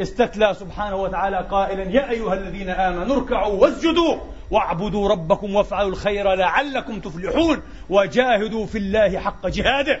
استتلى 0.00 0.54
سبحانه 0.54 0.96
وتعالى 0.96 1.46
قائلا 1.50 1.82
يا 1.82 2.10
أيها 2.10 2.34
الذين 2.34 2.68
آمنوا 2.70 3.16
اركعوا 3.16 3.62
واسجدوا 3.62 4.16
واعبدوا 4.50 5.08
ربكم 5.08 5.54
وافعلوا 5.54 5.90
الخير 5.90 6.34
لعلكم 6.34 7.00
تفلحون 7.00 7.62
وجاهدوا 7.90 8.66
في 8.66 8.78
الله 8.78 9.18
حق 9.18 9.46
جهاده. 9.46 10.00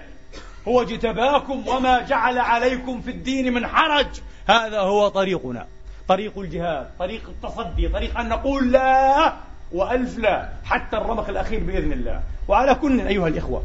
هو 0.68 0.82
اجتباكم 0.82 1.68
وما 1.68 2.00
جعل 2.00 2.38
عليكم 2.38 3.00
في 3.00 3.10
الدين 3.10 3.52
من 3.52 3.66
حرج. 3.66 4.06
هذا 4.48 4.80
هو 4.80 5.08
طريقنا 5.08 5.66
طريق 6.08 6.38
الجهاد 6.38 6.90
طريق 6.98 7.22
التصدي 7.28 7.88
طريق 7.88 8.18
أن 8.18 8.28
نقول 8.28 8.72
لا 8.72 9.34
وألف 9.72 10.18
لا 10.18 10.48
حتى 10.64 10.96
الرمق 10.96 11.28
الأخير 11.28 11.60
بإذن 11.60 11.92
الله. 11.92 12.20
وعلى 12.48 12.74
كل 12.74 13.00
أيها 13.00 13.28
الإخوة 13.28 13.62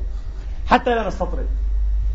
حتى 0.68 0.96
لا 0.96 1.08
نستطرد. 1.08 1.48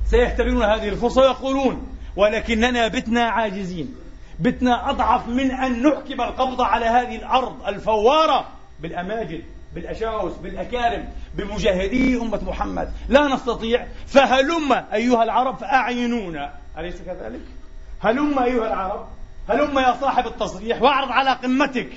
سيختبرون 0.07 0.63
هذه 0.63 0.89
الفرصة 0.89 1.21
ويقولون 1.21 1.87
ولكننا 2.17 2.89
بتنا 2.89 3.23
عاجزين. 3.23 3.95
بتنا 4.41 4.91
أضعف 4.91 5.29
من 5.29 5.51
أن 5.51 5.83
نحكم 5.83 6.21
القبض 6.21 6.61
على 6.61 6.87
هذه 6.87 7.17
الأرض 7.17 7.67
الفوارة 7.67 8.49
بالأماجد 8.81 9.45
بالأشاوس 9.75 10.33
بالأكارم 10.33 11.09
بمجاهدي 11.35 12.17
أمة 12.17 12.41
محمد. 12.45 12.93
لا 13.09 13.29
نستطيع. 13.29 13.87
فهلم 14.07 14.73
أيها 14.93 15.23
العرب 15.23 15.57
فأعينونا. 15.57 16.53
أليس 16.79 17.03
كذلك؟ 17.03 17.41
هلم 18.01 18.39
أيها 18.39 18.67
العرب. 18.67 19.07
هلم 19.49 19.79
يا 19.79 19.97
صاحب 20.01 20.27
التصريح. 20.27 20.83
واعرض 20.83 21.13
على 21.13 21.31
قمتك. 21.31 21.91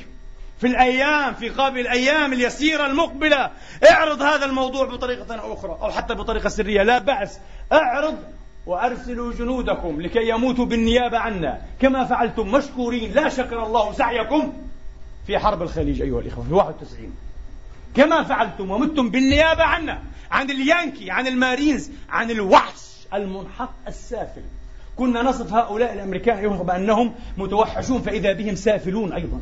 في 0.59 0.67
الأيام 0.67 1.33
في 1.33 1.49
قابل 1.49 1.79
الأيام 1.79 2.33
اليسيرة 2.33 2.85
المقبلة 2.85 3.51
اعرض 3.91 4.21
هذا 4.21 4.45
الموضوع 4.45 4.85
بطريقة 4.85 5.53
أخرى 5.53 5.77
أو 5.81 5.91
حتى 5.91 6.13
بطريقة 6.13 6.49
سرية. 6.49 6.83
لا 6.83 6.99
بأس. 6.99 7.39
اعرض 7.71 8.17
وأرسلوا 8.65 9.33
جنودكم 9.33 10.01
لكي 10.01 10.29
يموتوا 10.29 10.65
بالنيابة 10.65 11.17
عنا. 11.17 11.61
كما 11.79 12.05
فعلتم 12.05 12.51
مشكورين 12.51 13.11
لا 13.11 13.29
شكر 13.29 13.65
الله 13.65 13.93
سعيكم 13.93 14.53
في 15.27 15.39
حرب 15.39 15.61
الخليج 15.61 16.01
أيها 16.01 16.19
الإخوة 16.19 16.43
في 16.43 16.53
91 16.53 17.13
كما 17.95 18.23
فعلتم 18.23 18.71
وقمتم 18.71 19.09
بالنيابة 19.09 19.63
عنا 19.63 20.01
عن 20.31 20.49
اليانكي 20.51 21.11
عن 21.11 21.27
المارينز 21.27 21.91
عن 22.09 22.31
الوحش 22.31 23.07
المنحط 23.13 23.69
السافل. 23.87 24.41
كنا 24.95 25.21
نصف 25.21 25.53
هؤلاء 25.53 25.93
الأمريكان 25.93 26.37
أيها 26.37 26.63
بأنهم 26.63 27.13
متوحشون 27.37 28.01
فإذا 28.01 28.33
بهم 28.33 28.55
سافلون 28.55 29.13
أيضا 29.13 29.41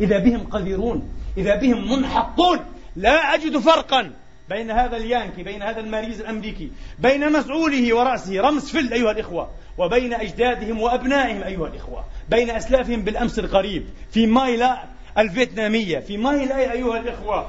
إذا 0.00 0.18
بهم 0.18 0.46
قذرون 0.46 1.08
إذا 1.36 1.56
بهم 1.56 1.92
منحطون 1.92 2.58
لا 2.96 3.34
أجد 3.34 3.58
فرقا. 3.58 4.12
بين 4.48 4.70
هذا 4.70 4.96
اليانكي 4.96 5.42
بين 5.42 5.62
هذا 5.62 5.80
المارينز 5.80 6.20
الأمريكي 6.20 6.70
بين 6.98 7.32
مسؤوله 7.32 7.96
ورأسه 7.96 8.40
رمسفيلد 8.40 8.92
أيها 8.92 9.10
الإخوة 9.10 9.50
وبين 9.78 10.14
أجدادهم 10.14 10.80
وأبنائهم 10.80 11.42
أيها 11.42 11.66
الإخوة 11.66 12.04
بين 12.28 12.50
أسلافهم 12.50 13.02
بالأمس 13.02 13.38
القريب 13.38 13.86
في 14.10 14.26
ماي 14.26 14.54
لاي 14.54 14.82
الفيتنامية 15.18 15.98
في 15.98 16.16
مايلا 16.16 16.72
أيها 16.72 16.98
الإخوة 16.98 17.48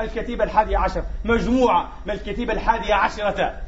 الكتيبة 0.00 0.44
الحادية 0.44 0.78
عشر 0.78 1.04
مجموعة 1.24 1.92
من 2.06 2.12
الكتيبة 2.12 2.52
الحادية 2.52 2.94
عشرة 2.94 3.60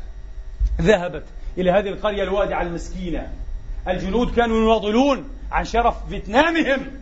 ذهبت 0.81 1.25
إلى 1.59 1.71
هذه 1.71 1.89
القرية 1.89 2.23
الوادعة 2.23 2.63
المسكينة. 2.63 3.33
الجنود 3.89 4.35
كانوا 4.35 4.63
يناضلون 4.63 5.29
عن 5.53 5.65
شرف 5.65 6.09
فيتنامهم. 6.09 7.01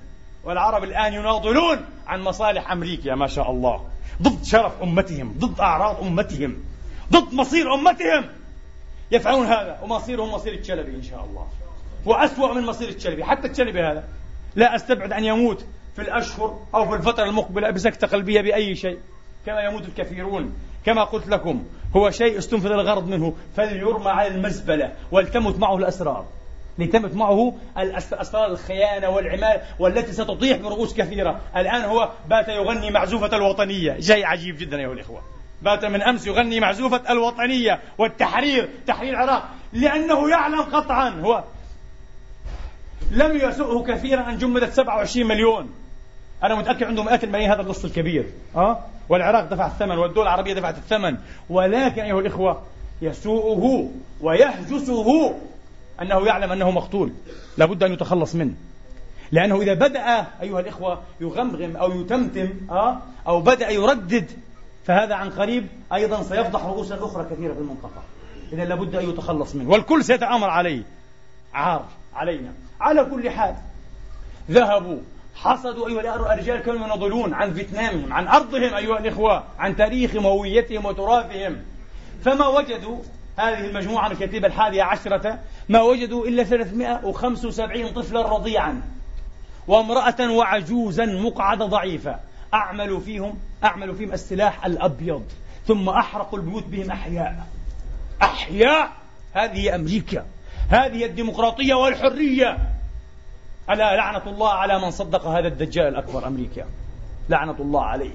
والعرب 0.49 0.85
الآن 0.85 1.15
يناضلون 1.15 1.85
عن 2.07 2.21
مصالح 2.21 2.73
أمريكا 2.73 3.15
ما 3.15 3.27
شاء 3.27 3.51
الله. 3.51 3.85
ضد 4.23 4.45
شرف 4.45 4.83
أمتهم 4.83 5.35
ضد 5.39 5.61
أعراض 5.61 6.05
أمتهم 6.05 6.57
ضد 7.13 7.35
مصير 7.35 7.75
أمتهم. 7.75 8.25
يفعلون 9.11 9.47
هذا 9.47 9.79
ومصيرهم 9.83 10.33
مصير 10.33 10.53
الشلبي 10.53 10.97
إن 10.97 11.03
شاء 11.03 11.25
الله. 11.25 11.47
وأسوأ 12.07 12.55
من 12.55 12.67
مصير 12.67 12.89
الشلبي 12.89 13.25
حتى 13.25 13.49
الشلبي 13.49 13.81
هذا. 13.81 14.05
لا 14.57 14.77
أستبعد 14.77 15.13
أن 15.13 15.25
يموت 15.25 15.65
في 15.97 16.03
الأشهر 16.03 16.59
أو 16.75 16.89
في 16.89 16.95
الفترة 16.95 17.25
المقبلة 17.25 17.71
بسكتة 17.71 18.07
قلبية 18.07 18.41
بأي 18.41 18.75
شيء. 18.75 18.99
كما 19.47 19.61
يموت 19.61 19.89
الكثيرون. 19.89 20.53
كما 20.85 21.05
قلت 21.05 21.29
لكم 21.29 21.65
هو 21.97 22.11
شيء 22.11 22.39
استنفذ 22.39 22.71
الغرض 22.71 23.09
منه 23.09 23.35
فليرمى 23.57 24.11
على 24.11 24.29
المزبلة 24.29 24.93
ولتمت 25.13 25.59
معه 25.59 25.77
الأسرار. 25.77 26.25
لتمت 26.79 27.15
معه 27.15 27.55
أسرار 28.13 28.47
الخيانة 28.47 29.09
والعمال 29.09 29.61
والتي 29.79 30.13
ستطيح 30.13 30.59
برؤوس 30.59 30.95
كثيرة. 30.95 31.41
الآن 31.57 31.83
هو 31.83 32.11
بات 32.29 32.49
يغني 32.49 32.91
معزوفة 32.91 33.37
الوطنية. 33.37 34.01
شيء 34.01 34.27
عجيب 34.27 34.59
جدا 34.59 34.79
أيها 34.79 34.93
الإخوة. 34.93 35.23
بات 35.63 35.85
من 35.85 36.03
أمس 36.03 36.27
يغني 36.27 36.61
معزوفة 36.61 37.13
الوطنية 37.13 37.81
والتحرير 37.99 38.69
تحرير 38.87 39.11
العراق 39.11 39.49
لأنه 39.73 40.31
يعلم 40.31 40.61
قطعا. 40.61 41.11
هو 41.11 41.45
لم 43.11 43.37
يسؤه 43.37 43.85
كثيرا 43.85 44.29
أن 44.29 44.39
جمدت 44.39 44.73
27 44.73 45.27
مليون. 45.27 45.71
أنا 46.43 46.55
متأكد 46.55 46.85
عنده 46.85 47.03
مئات 47.03 47.25
الملايين. 47.25 47.51
هذا 47.51 47.61
اللص 47.61 47.85
الكبير. 47.85 48.27
أه؟ 48.57 48.79
والعراق 49.09 49.45
دفع 49.45 49.67
الثمن 49.67 49.99
والدول 49.99 50.23
العربية 50.23 50.55
دفعت 50.55 50.79
الثمن. 50.79 51.17
ولكن 51.51 52.03
أيها 52.03 52.21
الإخوة 52.21 52.63
يسوءه 53.03 53.91
ويهجسه 54.21 55.35
أنه 56.03 56.27
يعلم 56.27 56.53
أنه 56.53 56.71
مقتول. 56.71 57.13
لابد 57.57 57.83
أن 57.83 57.93
يتخلص 57.93 58.35
منه. 58.35 58.55
لأنه 59.33 59.63
إذا 59.63 59.75
بدأ 59.75 60.27
أيها 60.43 60.61
الإخوة 60.61 61.03
يغمغم 61.21 61.77
أو 61.77 62.01
يتمتم 62.01 62.49
أه؟ 62.71 62.99
أو 63.27 63.41
بدأ 63.41 63.71
يردد 63.71 64.31
فهذا 64.85 65.15
عن 65.15 65.31
قريب 65.31 65.67
أيضا 65.93 66.23
سيفضح 66.23 66.65
رؤوسا 66.65 66.95
أخرى 66.95 67.25
كثيرة 67.25 67.53
في 67.53 67.61
المنطقة. 67.61 68.03
إذا 68.53 68.65
لابد 68.65 68.95
أن 68.95 69.11
يتخلص 69.11 69.55
منه. 69.55 69.71
والكل 69.71 70.05
سيتآمر 70.05 70.51
عليه. 70.51 70.83
عار 71.55 71.85
علينا. 72.15 72.53
على 72.81 73.05
كل 73.05 73.31
حال 73.31 73.55
ذهبوا 74.51 74.99
حصدوا 75.35 75.89
أيها 75.89 76.15
الرجال 76.15 76.61
كانوا 76.61 76.87
يناضلون 76.87 77.35
عن 77.35 77.55
فيتنامهم 77.55 78.13
عن 78.13 78.29
أرضهم 78.29 78.75
أيها 78.75 78.99
الإخوة 78.99 79.45
عن 79.59 79.77
تاريخهم 79.77 80.25
وهويتهم 80.25 80.87
وتراثهم. 80.87 81.57
فما 82.25 82.47
وجدوا 82.47 82.99
هذه 83.39 83.65
المجموعة 83.65 84.11
الكتيبة 84.11 84.47
الحادية 84.47 84.83
عشرة 84.83 85.39
ما 85.69 85.83
وجدوا 85.83 86.27
إلا 86.27 86.45
375 86.45 87.93
طفلا 87.93 88.23
رضيعا 88.23 88.83
وامرأة 89.67 90.31
وعجوزا 90.31 91.07
مقعدة 91.07 91.67
ضعيفة 91.67 92.19
أعملوا 92.55 93.01
فيهم 93.01 93.39
أعملوا 93.65 93.95
فيهم 93.95 94.13
السلاح 94.13 94.67
الأبيض 94.67 95.25
ثم 95.67 95.89
أحرقوا 95.89 96.39
البيوت 96.39 96.65
بهم 96.65 96.91
أحياء. 96.91 97.47
أحياء! 98.23 98.93
هذه 99.33 99.75
أمريكا 99.75 100.27
هذه 100.69 101.05
الديمقراطية 101.05 101.75
والحرية. 101.75 102.59
ألا 103.71 103.97
لعنة 103.97 104.27
الله 104.27 104.49
على 104.49 104.79
من 104.79 104.91
صدق 104.91 105.27
هذا 105.27 105.49
الدجال 105.49 105.87
الأكبر 105.87 106.27
أمريكا؟ 106.27 106.65
لعنة 107.29 107.57
الله 107.61 107.85
عليه. 107.85 108.15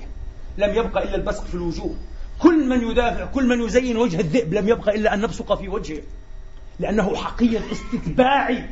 لم 0.58 0.76
يبقى 0.76 1.04
إلا 1.04 1.16
البصق 1.16 1.44
في 1.44 1.56
الوجوه. 1.56 1.96
كل 2.43 2.69
من 2.69 2.91
يدافع 2.91 3.25
كل 3.25 3.47
من 3.47 3.65
يزين 3.65 3.97
وجه 3.97 4.19
الذئب 4.19 4.53
لم 4.53 4.69
يبقى 4.69 4.95
إلا 4.95 5.13
أن 5.13 5.21
نبصق 5.21 5.53
في 5.56 5.69
وجهه. 5.69 6.01
لأنه 6.79 7.15
حقير 7.15 7.62
استتباعي. 7.71 8.65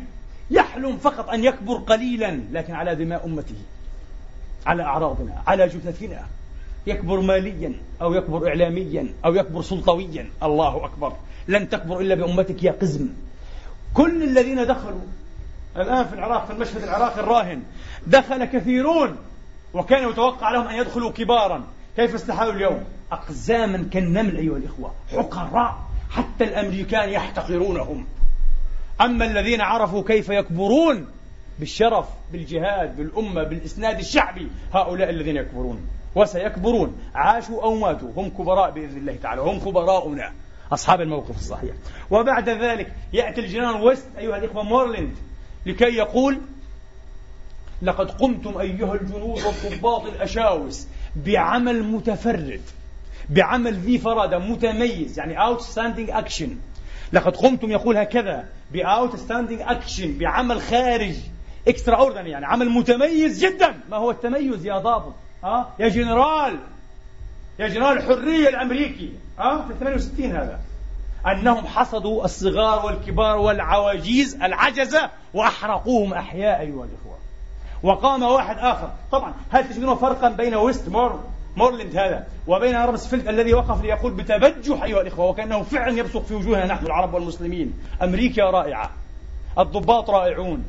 يحلم 0.51 0.97
فقط 0.97 1.29
أن 1.29 1.43
يكبر 1.43 1.75
قليلا 1.75 2.39
لكن 2.51 2.73
على 2.73 2.95
دماء 2.95 3.25
أمته 3.25 3.55
على 4.65 4.83
أعراضنا 4.83 5.41
على 5.47 5.67
جثثنا. 5.67 6.25
يكبر 6.87 7.19
ماليا 7.19 7.73
أو 8.01 8.13
يكبر 8.13 8.47
إعلاميا 8.47 9.13
أو 9.25 9.35
يكبر 9.35 9.61
سلطويا. 9.61 10.29
الله 10.43 10.85
أكبر. 10.85 11.13
لن 11.47 11.69
تكبر 11.69 11.99
إلا 11.99 12.15
بأمتك 12.15 12.63
يا 12.63 12.71
قزم. 12.71 13.07
كل 13.93 14.23
الذين 14.23 14.67
دخلوا 14.67 15.01
الآن 15.77 16.05
في 16.05 16.13
العراق 16.13 16.45
في 16.45 16.53
المشهد 16.53 16.83
العراقي 16.83 17.19
الراهن 17.19 17.63
دخل 18.07 18.45
كثيرون 18.45 19.15
وكان 19.73 20.09
يتوقع 20.09 20.51
لهم 20.51 20.67
أن 20.67 20.75
يدخلوا 20.75 21.11
كبارا. 21.11 21.63
كيف 21.95 22.15
استحالوا 22.15 22.53
اليوم؟ 22.53 22.83
أقزاما 23.11 23.89
كالنمل 23.93 24.37
أيها 24.37 24.57
الإخوة. 24.57 24.93
حقراء 25.11 25.77
حتى 26.09 26.43
الأمريكان 26.43 27.09
يحتقرونهم. 27.09 28.05
أما 29.01 29.25
الذين 29.25 29.61
عرفوا 29.61 30.03
كيف 30.03 30.29
يكبرون 30.29 31.07
بالشرف 31.59 32.05
بالجهاد 32.31 32.97
بالأمة 32.97 33.43
بالإسناد 33.43 33.99
الشعبي 33.99 34.47
هؤلاء 34.73 35.09
الذين 35.09 35.37
يكبرون 35.37 35.87
وسيكبرون. 36.15 36.97
عاشوا 37.15 37.63
أو 37.63 37.75
ماتوا 37.75 38.09
هم 38.15 38.29
كبراء 38.29 38.71
بإذن 38.71 38.97
الله 38.97 39.15
تعالى 39.15 39.41
هم 39.41 39.59
كبراؤنا. 39.59 40.31
أصحاب 40.71 41.01
الموقف 41.01 41.37
الصحيح. 41.37 41.75
وبعد 42.11 42.49
ذلك 42.49 42.93
يأتي 43.13 43.41
الجنرال 43.41 43.81
ويست 43.81 44.07
أيها 44.17 44.37
الإخوة 44.37 44.63
مورلند 44.63 45.15
لكي 45.65 45.95
يقول 45.95 46.41
لقد 47.81 48.11
قمتم 48.11 48.57
أيها 48.57 48.95
الجنود 48.95 49.39
والضباط 49.43 50.05
الأشاوس 50.05 50.87
بعمل 51.15 51.83
متفرد 51.83 52.61
بعمل 53.31 53.73
ذي 53.73 53.97
فرادة 53.97 54.39
متميز 54.39 55.19
يعني 55.19 55.35
outstanding 55.37 56.13
action. 56.13 56.49
لقد 57.13 57.35
قمتم 57.35 57.71
يقول 57.71 57.97
هكذا 57.97 58.45
outstanding 58.75 59.67
action 59.69 60.07
بعمل 60.19 60.61
خارج 60.61 61.15
extraordinary 61.69 62.27
يعني 62.27 62.45
عمل 62.45 62.69
متميز 62.69 63.45
جدا. 63.45 63.79
ما 63.89 63.97
هو 63.97 64.11
التميز 64.11 64.65
يا 64.65 64.77
ضابط؟ 64.77 65.13
ها؟ 65.43 65.73
يا 65.79 65.87
جنرال. 65.87 66.59
يا 67.59 67.67
جنرال 67.67 67.97
الحرية 67.97 68.49
الأمريكي 68.49 69.13
ها؟ 69.39 69.65
في 69.67 69.73
68 69.73 70.31
هذا. 70.31 70.59
أنهم 71.27 71.67
حصدوا 71.67 72.25
الصغار 72.25 72.85
والكبار 72.85 73.37
والعواجيز 73.37 74.35
العجزة 74.35 75.09
وأحرقوهم 75.33 76.13
أحياء 76.13 76.59
أيها 76.59 76.85
الإخوة. 76.85 77.17
وقام 77.83 78.23
واحد 78.23 78.57
آخر. 78.57 78.91
طبعا 79.11 79.33
هل 79.49 79.69
تجدون 79.69 79.95
فرقا 79.95 80.29
بين 80.29 80.55
ويست 80.55 80.89
مور 80.89 81.23
مورلند 81.55 81.95
هذا. 81.95 82.27
وبين 82.47 82.75
رمسفيلد 82.75 83.27
الذي 83.27 83.53
وقف 83.53 83.81
ليقول 83.81 84.13
بتبجح 84.13 84.83
أيها 84.83 85.01
الإخوة 85.01 85.25
وكأنه 85.25 85.63
فعلا 85.63 85.99
يبصق 85.99 86.25
في 86.25 86.33
وجوهنا 86.33 86.65
نحن 86.65 86.85
العرب 86.85 87.13
والمسلمين. 87.13 87.73
أمريكا 88.01 88.43
رائعة. 88.43 88.91
الضباط 89.59 90.09
رائعون. 90.09 90.65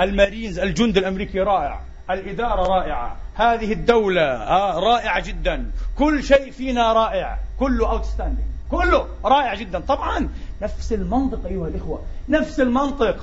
المارينز 0.00 0.58
الجند 0.58 0.96
الأمريكي 0.96 1.40
رائع. 1.40 1.80
الإدارة 2.10 2.68
رائعة. 2.68 3.16
هذه 3.34 3.72
الدولة 3.72 4.22
آه 4.22 4.78
رائعة 4.78 5.20
جدا. 5.20 5.70
كل 5.98 6.24
شيء 6.24 6.50
فينا 6.50 6.92
رائع. 6.92 7.38
كله 7.58 7.90
outstanding 7.90 8.48
كله 8.70 9.06
رائع 9.24 9.54
جدا. 9.54 9.80
طبعا 9.80 10.28
نفس 10.62 10.92
المنطق 10.92 11.46
أيها 11.46 11.68
الإخوة. 11.68 12.02
نفس 12.28 12.60
المنطق. 12.60 13.16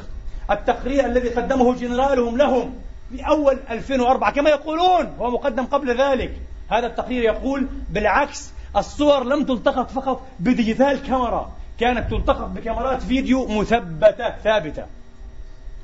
التقرير 0.52 1.06
الذي 1.06 1.30
قدمه 1.30 1.76
جنرالهم 1.76 2.38
لهم 2.38 2.74
في 3.10 3.28
أول 3.28 3.60
2004 3.70 4.32
كما 4.32 4.50
يقولون 4.50 5.16
هو 5.20 5.32
مقدم 5.32 5.66
قبل 5.66 6.02
ذلك. 6.02 6.32
هذا 6.72 6.88
التقرير 6.88 7.24
يقول 7.24 7.68
بالعكس 7.90 8.52
الصور 8.78 9.24
لم 9.24 9.46
تلتقط 9.46 9.92
فقط 9.92 10.22
ب 10.40 10.47
digital 10.48 11.02
camera 11.04 11.52
كانت 11.80 12.12
تلتقط 12.12 12.50
بكاميرات 12.50 13.02
فيديو 13.02 13.48
مثبتة 13.48 14.30
ثابتة. 14.44 14.86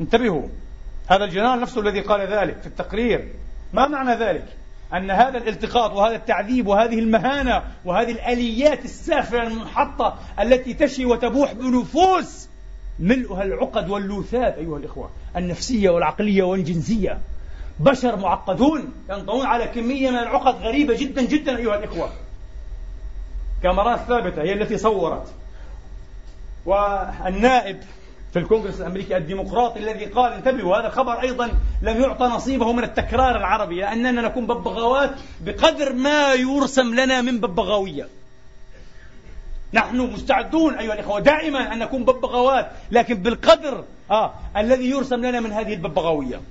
انتبهوا 0.01 0.47
هذا 1.07 1.23
الجنرال 1.23 1.59
نفسه 1.59 1.81
الذي 1.81 2.01
قال 2.01 2.21
ذلك 2.21 2.57
في 2.57 2.67
التقرير. 2.67 3.27
ما 3.73 3.87
معنى 3.87 4.15
ذلك؟ 4.15 4.45
أن 4.93 5.11
هذا 5.11 5.37
الالتقاط 5.37 5.91
وهذا 5.91 6.15
التعذيب 6.15 6.67
وهذه 6.67 6.99
المهانة 6.99 7.63
وهذه 7.85 8.11
الآليات 8.11 8.85
السافرة 8.85 9.43
المنحطة 9.43 10.19
التي 10.39 10.73
تشي 10.73 11.05
وتبوح 11.05 11.53
بنفوس 11.53 12.49
ملؤها 12.99 13.43
العقد 13.43 13.89
واللوثات 13.89 14.57
أيها 14.57 14.77
الإخوة 14.77 15.09
النفسية 15.35 15.89
والعقلية 15.89 16.43
والجنسية. 16.43 17.19
بشر 17.79 18.15
معقدون 18.15 18.93
ينطوون 19.09 19.45
على 19.45 19.67
كمية 19.67 20.09
من 20.09 20.17
العقد 20.17 20.55
غريبة 20.55 20.95
جدا 20.97 21.21
جدا 21.21 21.57
أيها 21.57 21.75
الإخوة 21.75 22.09
كاميرات 23.63 23.99
ثابتة 23.99 24.41
هي 24.41 24.53
التي 24.53 24.77
صورت 24.77 25.33
والنائب 26.65 27.79
في 28.33 28.39
الكونغرس 28.39 28.81
الأمريكي 28.81 29.17
الديمقراطي 29.17 29.79
الذي 29.79 30.05
قال 30.05 30.33
انتبهوا 30.33 30.77
هذا 30.77 30.87
الخبر 30.87 31.21
أيضا 31.21 31.51
لم 31.81 32.01
يعطى 32.01 32.25
نصيبه 32.25 32.73
من 32.73 32.83
التكرار 32.83 33.37
العربي 33.37 33.75
لأننا 33.75 34.21
نكون 34.21 34.47
ببغاوات 34.47 35.11
بقدر 35.41 35.93
ما 35.93 36.33
يرسم 36.33 36.95
لنا 36.95 37.21
من 37.21 37.39
ببغاوية. 37.39 38.07
نحن 39.73 39.97
مستعدون 39.97 40.73
أيها 40.73 40.93
الإخوة 40.93 41.19
دائما 41.19 41.73
أن 41.73 41.79
نكون 41.79 42.05
ببغاوات 42.05 42.71
لكن 42.91 43.15
بالقدر 43.15 43.83
آه 44.11 44.33
الذي 44.57 44.89
يرسم 44.89 45.25
لنا 45.25 45.39
من 45.39 45.51
هذه 45.51 45.73
الببغاوية. 45.73 46.41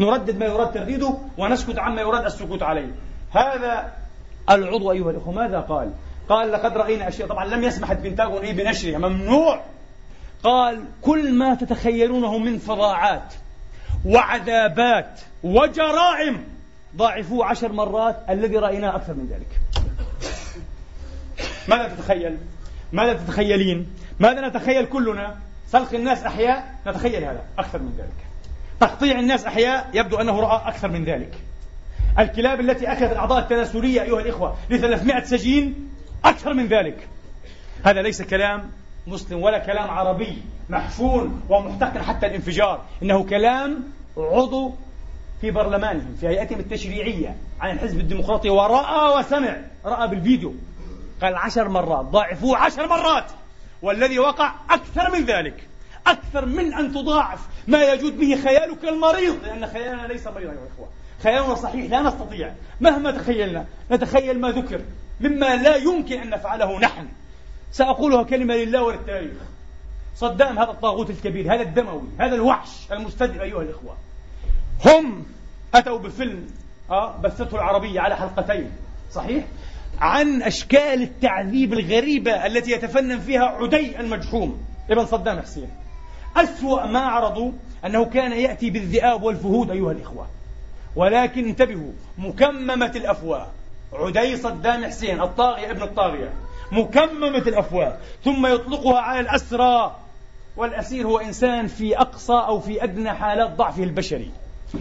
نردد 0.00 0.38
ما 0.38 0.46
يراد 0.46 0.72
ترديده 0.72 1.14
ونسكت 1.38 1.78
عما 1.78 2.00
يراد 2.00 2.24
السكوت 2.24 2.62
عليه. 2.62 2.94
هذا 3.32 3.92
العضو 4.50 4.92
أيها 4.92 5.10
الإخوة 5.10 5.34
ماذا 5.34 5.60
قال؟ 5.60 5.92
قال 6.28 6.52
لقد 6.52 6.76
رأينا 6.76 7.08
أشياء 7.08 7.28
طبعا 7.28 7.46
لم 7.46 7.64
يسمح 7.64 7.90
البنتاغون 7.90 8.42
إيه 8.42 8.52
بنشرها 8.52 8.98
ممنوع 8.98 9.60
قال 10.42 10.84
كل 11.02 11.32
ما 11.34 11.54
تتخيلونه 11.54 12.38
من 12.38 12.58
فظاعات 12.58 13.34
وعذابات 14.04 15.20
وجرائم 15.42 16.44
ضاعفوه 16.96 17.46
عشر 17.46 17.72
مرات 17.72 18.16
الذي 18.30 18.56
رأيناه 18.56 18.96
أكثر 18.96 19.14
من 19.14 19.26
ذلك 19.26 19.60
ماذا 21.68 21.88
تتخيل؟ 21.88 22.38
ماذا 22.92 23.12
تتخيلين؟ 23.12 23.86
ماذا 24.20 24.48
نتخيل 24.48 24.86
كلنا؟ 24.86 25.36
سلخ 25.68 25.94
الناس 25.94 26.22
أحياء 26.22 26.74
نتخيل 26.86 27.24
هذا 27.24 27.42
أكثر 27.58 27.78
من 27.78 27.94
ذلك 27.98 28.26
تقطيع 28.80 29.18
الناس 29.18 29.46
أحياء 29.46 29.90
يبدو 29.94 30.16
أنه 30.16 30.40
رأى 30.40 30.68
أكثر 30.68 30.88
من 30.88 31.04
ذلك. 31.04 31.32
الكلاب 32.18 32.60
التي 32.60 32.92
أكلت 32.92 33.12
الأعضاء 33.12 33.38
التناسلية 33.38 34.02
أيها 34.02 34.20
الإخوة 34.20 34.56
ل 34.70 34.78
300 34.78 35.24
سجين 35.24 35.90
أكثر 36.24 36.54
من 36.54 36.66
ذلك. 36.66 37.08
هذا 37.84 38.02
ليس 38.02 38.22
كلام 38.22 38.70
مسلم 39.06 39.42
ولا 39.42 39.58
كلام 39.58 39.90
عربي 39.90 40.42
محفون 40.68 41.42
ومحتقن 41.48 42.02
حتى 42.02 42.26
الانفجار. 42.26 42.84
إنه 43.02 43.24
كلام 43.24 43.84
عضو 44.16 44.74
في 45.40 45.50
برلمانهم 45.50 46.16
في 46.20 46.28
هيئتهم 46.28 46.58
التشريعية 46.58 47.36
عن 47.60 47.70
الحزب 47.70 48.00
الديمقراطي. 48.00 48.50
ورأى 48.50 49.18
وسمع 49.18 49.56
رأى 49.84 50.08
بالفيديو. 50.08 50.54
قال 51.22 51.36
عشر 51.36 51.68
مرات 51.68 52.04
ضاعفوه 52.04 52.58
عشر 52.58 52.88
مرات. 52.88 53.30
والذي 53.82 54.18
وقع 54.18 54.54
أكثر 54.70 55.10
من 55.12 55.24
ذلك. 55.24 55.68
أكثر 56.06 56.46
من 56.46 56.74
أن 56.74 56.92
تضاعف 56.92 57.40
ما 57.68 57.84
يجود 57.84 58.18
به 58.18 58.40
خيالك 58.44 58.84
المريض. 58.84 59.44
لأن 59.44 59.66
خيالنا 59.66 60.06
ليس 60.06 60.26
مريضا 60.26 60.52
يا 60.52 60.58
إخوة. 60.74 60.88
خيالنا 61.22 61.54
صحيح 61.54 61.90
لا 61.90 62.02
نستطيع. 62.02 62.54
مهما 62.80 63.10
تخيلنا 63.10 63.64
نتخيل 63.90 64.40
ما 64.40 64.50
ذكر. 64.50 64.80
مما 65.20 65.56
لا 65.56 65.76
يمكن 65.76 66.20
أن 66.20 66.30
نفعله 66.30 66.80
نحن. 66.80 67.08
سأقولها 67.72 68.22
كلمة 68.22 68.54
لله 68.54 68.82
وللتاريخ. 68.82 69.36
صدام 70.16 70.58
هذا 70.58 70.70
الطاغوت 70.70 71.10
الكبير 71.10 71.54
هذا 71.54 71.62
الدموي 71.62 72.08
هذا 72.20 72.34
الوحش 72.34 72.70
المستدعي 72.92 73.42
أيها 73.42 73.62
الإخوة. 73.62 73.96
هم 74.84 75.26
أتوا 75.74 75.98
بفيلم 75.98 76.46
آه 76.90 77.16
بثته 77.16 77.54
العربية 77.54 78.00
على 78.00 78.16
حلقتين 78.16 78.70
صحيح؟ 79.12 79.44
عن 80.00 80.42
أشكال 80.42 81.02
التعذيب 81.02 81.72
الغريبة 81.72 82.46
التي 82.46 82.70
يتفنن 82.70 83.20
فيها 83.20 83.44
عدي 83.44 84.00
المجحوم 84.00 84.64
ابن 84.90 85.06
صدام 85.06 85.40
حسين. 85.40 85.70
أسوأ 86.36 86.86
ما 86.86 86.98
عرضوا 86.98 87.52
أنه 87.86 88.04
كان 88.04 88.32
يأتي 88.32 88.70
بالذئاب 88.70 89.22
والفهود 89.22 89.70
أيها 89.70 89.92
الإخوة. 89.92 90.26
ولكن 90.96 91.44
انتبهوا 91.44 91.92
مكممة 92.18 92.92
الأفواه 92.96 93.46
عدي 93.92 94.36
صدام 94.36 94.84
حسين 94.84 95.20
الطاغية 95.20 95.70
ابن 95.70 95.82
الطاغية. 95.82 96.32
مكممة 96.72 97.38
الأفواه 97.38 97.96
ثم 98.24 98.46
يطلقها 98.46 99.00
على 99.00 99.20
الأسرى. 99.20 99.96
والأسير 100.56 101.06
هو 101.06 101.18
إنسان 101.18 101.66
في 101.66 101.98
أقصى 101.98 102.32
أو 102.32 102.60
في 102.60 102.84
أدنى 102.84 103.10
حالات 103.12 103.50
ضعفه 103.50 103.82
البشري. 103.82 104.30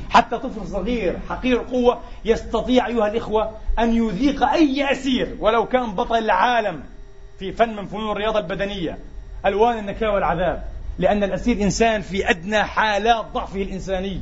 حتى 0.10 0.38
طفل 0.38 0.68
صغير 0.68 1.20
حقير 1.30 1.62
القوة 1.62 2.00
يستطيع 2.26 2.88
أيها 2.88 3.08
الإخوة 3.08 3.52
أن 3.80 3.96
يذيق 3.96 4.44
أي 4.44 4.92
أسير 4.92 5.36
ولو 5.40 5.66
كان 5.66 5.92
بطل 5.96 6.18
العالم 6.18 6.84
في 7.40 7.52
فن 7.52 7.76
من 7.76 7.86
فنون 7.86 8.12
الرياضة 8.12 8.40
البدنية. 8.40 8.98
ألوان 9.46 9.80
النكاة 9.80 10.12
والعذاب. 10.12 10.64
لأن 11.00 11.24
الأسير 11.24 11.62
إنسان 11.62 12.02
في 12.02 12.30
أدنى 12.30 12.64
حالات 12.64 13.26
ضعفه 13.34 13.62
الإنساني. 13.62 14.22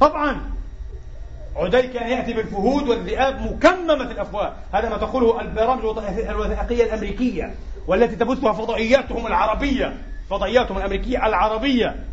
طبعا 0.00 0.40
عدي 1.56 1.82
كان 1.82 2.08
يأتي 2.08 2.32
بالفهود 2.32 2.88
والذئاب 2.88 3.40
مكممة 3.40 4.10
الأفواه. 4.10 4.54
هذا 4.72 4.88
ما 4.88 4.96
تقوله 4.96 5.40
البرامج 5.40 5.84
الوثائقية 6.28 6.84
الأمريكية 6.84 7.54
والتي 7.86 8.16
تبثها 8.16 8.52
فضائياتهم 8.52 9.26
العربية 9.26 9.96
فضائياتهم 10.30 10.78
الأمريكية 10.78 11.26
العربية. 11.26 12.04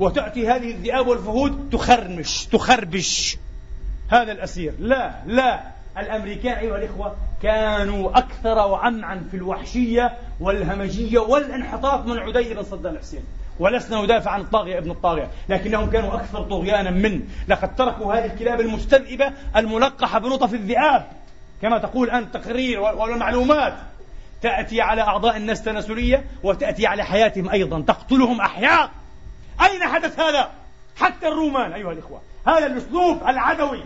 وتأتي 0.00 0.48
هذه 0.48 0.70
الذئاب 0.70 1.06
والفهود 1.06 1.70
تخرمش 1.72 2.46
تخربش. 2.46 3.36
هذا 4.10 4.32
الأسير. 4.32 4.74
لا 4.78 5.14
لا. 5.26 5.76
الأمريكان 5.98 6.58
أيها 6.58 6.76
الإخوة 6.76 7.16
كانوا 7.42 8.18
أكثر 8.18 8.58
وعمعا 8.58 9.24
في 9.30 9.36
الوحشية 9.36 10.16
والهمجية 10.40 11.18
والانحطاط 11.18 12.06
من 12.06 12.18
عدي 12.18 12.54
بن 12.54 12.62
صدام 12.62 12.98
حسين 12.98 13.24
ولسنا 13.58 14.02
ندافع 14.02 14.30
عن 14.30 14.40
الطاغية 14.40 14.78
ابن 14.78 14.90
الطاغية 14.90 15.30
لكنهم 15.48 15.90
كانوا 15.90 16.14
أكثر 16.14 16.42
طغيانا 16.42 16.90
منه 16.90 17.22
لقد 17.48 17.76
تركوا 17.76 18.14
هذه 18.14 18.24
الكلاب 18.24 18.60
المستذئبة 18.60 19.32
الملقحة 19.56 20.18
بنطف 20.18 20.54
الذئاب. 20.54 21.06
كما 21.62 21.78
تقول 21.78 22.10
أنت 22.10 22.34
تقرير 22.34 22.80
والمعلومات 22.80 23.74
تأتي 24.42 24.80
على 24.80 25.02
أعضاء 25.02 25.36
الناس 25.36 25.62
تناسلية 25.62 26.24
وتأتي 26.42 26.86
على 26.86 27.04
حياتهم 27.04 27.48
أيضا. 27.48 27.80
تقتلهم 27.80 28.40
أحياء. 28.40 28.90
أين 29.60 29.82
حدث 29.82 30.20
هذا؟ 30.20 30.50
حتى 30.96 31.28
الرومان 31.28 31.72
أيها 31.72 31.92
الإخوة. 31.92 32.20
هذا 32.46 32.66
الأسلوب 32.66 33.22
العدوي 33.28 33.82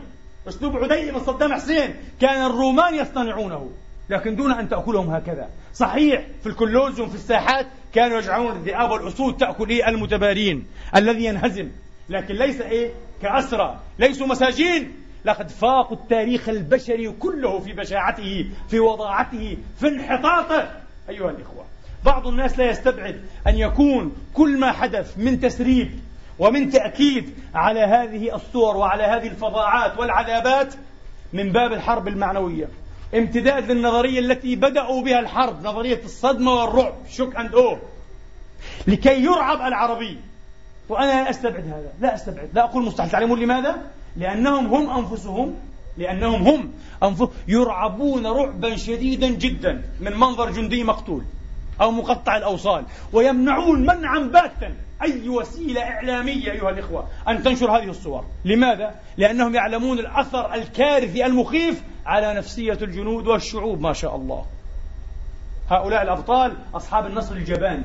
أسلوب 0.49 0.77
عدي 0.77 1.11
بن 1.11 1.25
صدام 1.25 1.53
حسين 1.55 1.95
كان 2.21 2.47
الرومان 2.47 2.95
يصطنعونه 2.95 3.71
لكن 4.11 4.37
دون 4.37 4.53
أن 4.53 4.69
تأكلهم 4.69 5.11
هكذا. 5.11 5.49
صحيح 5.75 6.27
في 6.43 6.47
الكلوزيوم 6.47 7.09
في 7.09 7.15
الساحات 7.15 7.67
كانوا 7.95 8.19
يجعلون 8.19 8.57
الذئاب 8.57 8.91
والأسود 8.91 9.37
تأكل 9.37 9.69
إيه 9.69 9.89
المتبارين 9.89 10.67
الذي 10.97 11.25
ينهزم. 11.25 11.69
لكن 12.09 12.35
ليس 12.35 12.61
إيه؟ 12.61 12.91
كأسرى. 13.23 13.79
ليسوا 13.99 14.27
مساجين. 14.27 14.93
لقد 15.25 15.49
فاقوا 15.49 15.97
التاريخ 15.97 16.49
البشري 16.49 17.11
كله 17.11 17.59
في 17.59 17.73
بشاعته 17.73 18.51
في 18.69 18.81
وضاعته 18.81 19.57
في 19.81 19.89
انحطاطه. 19.89 20.71
أيها 21.09 21.31
الإخوة 21.31 21.65
بعض 22.05 22.27
الناس 22.27 22.59
لا 22.59 22.71
يستبعد 22.71 23.21
أن 23.47 23.57
يكون 23.57 24.13
كل 24.35 24.61
ما 24.61 24.73
حدث 24.73 25.19
من 25.19 25.41
تسريب 25.41 25.91
ومن 26.39 26.71
تأكيد 26.71 27.31
على 27.55 27.81
هذه 27.81 28.35
الصور 28.35 28.77
وعلى 28.77 29.03
هذه 29.03 29.27
الفظاعات 29.27 29.99
والعذابات 29.99 30.75
من 31.33 31.53
باب 31.53 31.73
الحرب 31.73 32.09
المعنوية. 32.09 32.69
امتداد 33.15 33.71
للنظرية 33.71 34.19
التي 34.19 34.57
بدأوا 34.57 35.03
بها 35.03 35.21
الحرب 35.21 35.67
نظرية 35.67 36.01
الصدمة 36.05 36.53
والرعب 36.55 36.95
شوك 37.11 37.37
أند 37.37 37.55
أو. 37.55 37.79
لكي 38.87 39.23
يرعب 39.25 39.61
العربي. 39.61 40.19
وأنا 40.89 41.07
لا 41.07 41.31
أستبعد 41.31 41.65
هذا 41.65 41.93
لا 42.01 42.15
أستبعد 42.15 42.49
لا 42.55 42.65
أقول 42.65 42.85
مستحيل. 42.85 43.11
تعلمون 43.11 43.41
لماذا؟ 43.41 43.91
لأنهم 44.17 44.67
هم 44.67 44.99
أنفسهم 44.99 45.55
لأنهم 45.99 46.43
هم 46.43 46.73
أنفسهم 47.03 47.31
يرعبون 47.49 48.27
رعبا 48.27 48.77
شديدا 48.77 49.29
جدا 49.29 49.83
من 50.01 50.17
منظر 50.17 50.51
جندي 50.51 50.85
مقتول. 50.85 51.25
أو 51.81 51.91
مقطع 51.91 52.37
الأوصال. 52.37 52.85
ويمنعون 53.13 53.81
منعا 53.81 54.19
باتا. 54.19 54.75
أي 55.03 55.29
وسيلة 55.29 55.81
إعلامية 55.81 56.53
أيها 56.53 56.71
الإخوة 56.71 57.09
أن 57.29 57.43
تنشر 57.43 57.71
هذه 57.71 57.89
الصور. 57.91 58.25
لماذا؟ 58.45 58.95
لأنهم 59.17 59.55
يعلمون 59.55 59.99
الأثر 59.99 60.55
الكارثي 60.55 61.27
المخيف 61.27 61.83
على 62.07 62.35
نفسية 62.35 62.79
الجنود 62.83 63.27
والشعوب 63.27 63.81
ما 63.81 63.93
شاء 63.93 64.17
الله. 64.17 64.45
هؤلاء 65.71 66.03
الأبطال 66.03 66.57
أصحاب 66.75 67.07
النصر 67.07 67.35
الجباني. 67.35 67.85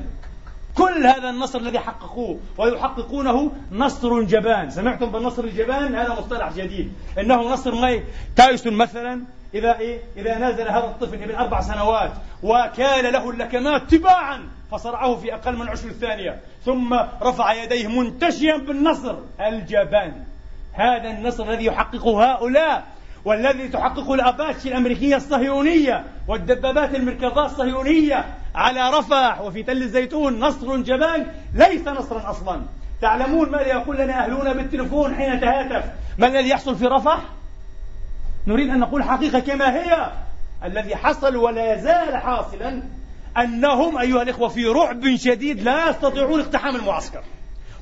كل 0.74 1.06
هذا 1.06 1.30
النصر 1.30 1.58
الذي 1.58 1.78
حققوه 1.78 2.40
ويحققونه 2.58 3.52
نصر 3.72 4.22
جبان. 4.22 4.70
سمعتم 4.70 5.06
بالنصر 5.06 5.44
الجبان؟ 5.44 5.94
هذا 5.94 6.12
مصطلح 6.12 6.52
جديد. 6.52 6.92
إنه 7.18 7.52
نصر 7.52 7.74
مي 7.74 8.02
تايسون 8.36 8.72
مثلا 8.72 9.20
إذا 9.54 9.78
إيه؟ 9.78 10.00
إذا 10.16 10.38
نازل 10.38 10.68
هذا 10.68 10.84
الطفل 10.84 11.22
ابن 11.22 11.34
أربع 11.34 11.60
سنوات 11.60 12.12
وكان 12.42 13.12
له 13.12 13.30
اللكمات 13.30 13.82
تباعا 13.90 14.48
فصرعه 14.70 15.16
في 15.16 15.34
أقل 15.34 15.56
من 15.56 15.68
عشر 15.68 15.90
ثانية. 15.90 16.40
ثم 16.64 16.94
رفع 17.22 17.52
يديه 17.52 17.88
منتشيا 17.88 18.56
بالنصر. 18.56 19.16
الجبان. 19.40 20.12
هذا 20.72 21.10
النصر 21.10 21.50
الذي 21.50 21.64
يحققه 21.64 22.32
هؤلاء 22.32 22.84
والذي 23.24 23.68
تحققه 23.68 24.14
الاباتشي 24.14 24.68
الأمريكية 24.68 25.16
الصهيونية 25.16 26.04
والدبابات 26.28 26.94
المركزات 26.94 27.50
الصهيونية 27.50 28.24
على 28.54 28.90
رفح 28.90 29.40
وفي 29.40 29.62
تل 29.62 29.82
الزيتون. 29.82 30.40
نصر 30.40 30.76
جبان 30.76 31.26
ليس 31.54 31.88
نصرا 31.88 32.30
أصلا. 32.30 32.62
تعلمون 33.00 33.50
ماذا 33.50 33.66
يقول 33.66 33.96
لنا 33.96 34.24
أهلنا 34.24 34.52
بالتلفون 34.52 35.14
حين 35.14 35.32
نتهاتف 35.32 35.84
ما 36.18 36.26
الذي 36.26 36.48
يحصل 36.48 36.76
في 36.76 36.86
رفح؟ 36.86 37.18
نريد 38.46 38.70
أن 38.70 38.78
نقول 38.78 39.02
حقيقة 39.02 39.38
كما 39.38 39.76
هي. 39.76 40.12
الذي 40.64 40.96
حصل 40.96 41.36
ولا 41.36 41.74
يزال 41.74 42.16
حاصلا 42.16 42.82
أنهم 43.38 43.98
أيها 43.98 44.22
الإخوة 44.22 44.48
في 44.48 44.66
رعب 44.66 45.16
شديد 45.16 45.62
لا 45.62 45.90
يستطيعون 45.90 46.40
اقتحام 46.40 46.76
المعسكر. 46.76 47.22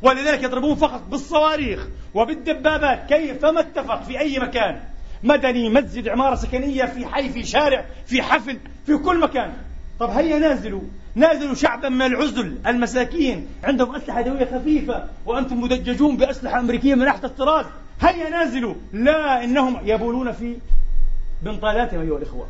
ولذلك 0.03 0.43
يضربون 0.43 0.75
فقط 0.75 1.03
بالصواريخ 1.11 1.89
وبالدبابات 2.15 3.09
كيفما 3.09 3.61
اتفق 3.61 4.03
في 4.03 4.19
أي 4.21 4.39
مكان. 4.39 4.81
مدني 5.23 5.71
مسجد 5.71 6.09
عمارة 6.09 6.35
سكنية 6.35 6.85
في 6.85 7.07
حي 7.07 7.29
في 7.29 7.45
شارع 7.45 7.85
في 8.07 8.23
حفل 8.23 8.59
في 8.87 8.97
كل 8.97 9.21
مكان. 9.21 9.53
طب 10.01 10.11
هيا 10.11 10.39
نازلوا. 10.39 10.83
نازلوا 11.15 11.55
شعبا 11.55 11.89
من 11.89 12.03
العزل 12.03 12.59
المساكين. 12.67 13.49
عندهم 13.65 13.95
أسلحة 13.95 14.21
يدوية 14.21 14.45
خفيفة. 14.45 15.05
وأنتم 15.27 15.61
مدججون 15.61 16.17
بأسلحة 16.17 16.61
أمريكية 16.61 16.95
من 16.95 17.07
تحت 17.07 17.25
الطراز. 17.25 17.67
هيا 18.01 18.29
نازلوا 18.31 18.75
لا 18.93 19.45
إنهم 19.45 19.81
يبولون 19.85 20.33
في 20.33 20.57
بنطالاتهم 21.43 22.01
أيها 22.01 22.19
الإخوة؟ 22.19 22.47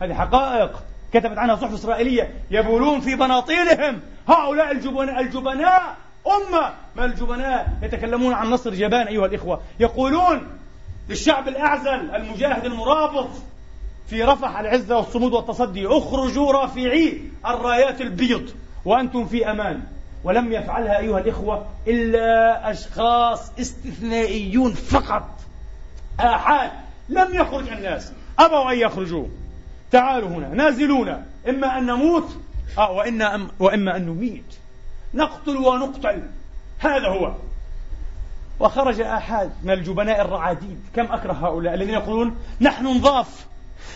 هذه 0.00 0.14
حقائق 0.14 0.82
كتبت 1.12 1.38
عنها 1.38 1.56
صحف 1.56 1.74
إسرائيلية 1.74 2.34
يبولون 2.50 3.00
في 3.00 3.14
بناطيلهم. 3.14 4.00
هؤلاء 4.28 4.72
الجبناء 4.72 5.20
الجبناء 5.20 5.96
أمة. 6.26 6.72
من 6.96 7.04
الجبناء؟ 7.04 7.78
يتكلمون 7.82 8.32
عن 8.34 8.50
نصر 8.50 8.74
جبان 8.74 9.06
أيها 9.06 9.26
الإخوة. 9.26 9.60
يقولون 9.80 10.46
للشعب 11.08 11.48
الأعزل 11.48 12.14
المجاهد 12.14 12.64
المرابط 12.64 13.28
في 14.08 14.22
رفح 14.22 14.58
العزة 14.58 14.96
والصمود 14.96 15.32
والتصدي 15.32 15.86
اخرجوا 15.86 16.52
رافعي 16.52 17.22
الرايات 17.46 18.00
البيض 18.00 18.50
وأنتم 18.84 19.26
في 19.26 19.50
أمان. 19.50 19.82
ولم 20.24 20.52
يفعلها 20.52 20.98
أيها 20.98 21.18
الإخوة 21.18 21.66
إلا 21.86 22.70
أشخاص 22.70 23.52
استثنائيون 23.60 24.72
فقط. 24.72 25.28
آحاد. 26.20 26.70
لم 27.08 27.34
يخرج 27.34 27.68
الناس. 27.68 28.12
أبوا 28.38 28.72
أن 28.72 28.78
يخرجوا. 28.78 29.26
تعالوا 29.90 30.28
هنا. 30.28 30.48
نازلونا 30.48 31.26
إما 31.48 31.78
أن 31.78 31.86
نموت 31.86 32.36
آه 32.78 32.90
وإنا 32.90 33.34
أم 33.34 33.48
وإما 33.58 33.96
أن 33.96 34.06
نميت. 34.06 34.54
نقتل 35.14 35.56
ونقتل. 35.56 36.22
هذا 36.78 37.08
هو. 37.08 37.32
وخرج 38.60 39.00
آحاد 39.00 39.50
من 39.62 39.70
الجبناء 39.70 40.20
الرعاديد. 40.20 40.80
كم 40.96 41.12
أكره 41.12 41.32
هؤلاء 41.32 41.74
الذين 41.74 41.94
يقولون 41.94 42.36
نحن 42.60 42.86
نضاف. 42.86 43.46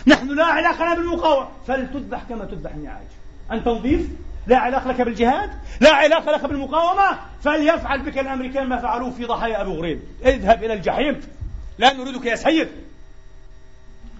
نحن 0.07 0.27
لا 0.27 0.45
علاقة 0.45 0.85
لنا 0.85 0.95
بالمقاومة. 0.95 1.47
فلتذبح 1.67 2.23
كما 2.29 2.45
تذبح 2.45 2.71
النعاج 2.71 3.07
أنت 3.51 3.67
نضيف؟ 3.67 4.09
لا 4.47 4.57
علاقة 4.57 4.87
لك 4.87 5.01
بالجهاد 5.01 5.49
لا 5.81 5.93
علاقة 5.93 6.31
لك 6.31 6.45
بالمقاومة 6.45 7.19
فليفعل 7.41 8.01
بك 8.01 8.17
الأمريكان 8.17 8.67
ما 8.67 8.77
فعلوه 8.77 9.11
في 9.11 9.25
ضحايا 9.25 9.61
أبو 9.61 9.71
غريب. 9.71 9.99
اذهب 10.25 10.63
إلى 10.63 10.73
الجحيم. 10.73 11.21
لا 11.77 11.93
نريدك 11.93 12.25
يا 12.25 12.35
سيد. 12.35 12.67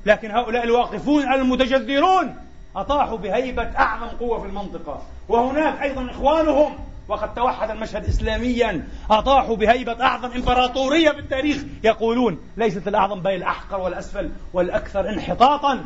لكن 0.05 0.31
هؤلاء 0.31 0.63
الواقفون 0.63 1.33
المتجذرون 1.33 2.35
أطاحوا 2.75 3.17
بهيبة 3.17 3.63
أعظم 3.63 4.07
قوة 4.07 4.39
في 4.39 4.47
المنطقة. 4.47 5.01
وهناك 5.29 5.81
أيضا 5.81 6.11
إخوانهم 6.11 6.77
وقد 7.07 7.33
توحد 7.33 7.69
المشهد 7.69 8.05
إسلاميا 8.05 8.87
أطاحوا 9.09 9.55
بهيبة 9.55 10.03
أعظم 10.03 10.31
إمبراطورية 10.31 11.11
في 11.11 11.19
التاريخ. 11.19 11.57
يقولون 11.83 12.39
ليست 12.57 12.87
الأعظم 12.87 13.19
بل 13.19 13.31
الأحقر 13.31 13.79
والأسفل 13.79 14.31
والأكثر 14.53 15.09
انحطاطا. 15.09 15.85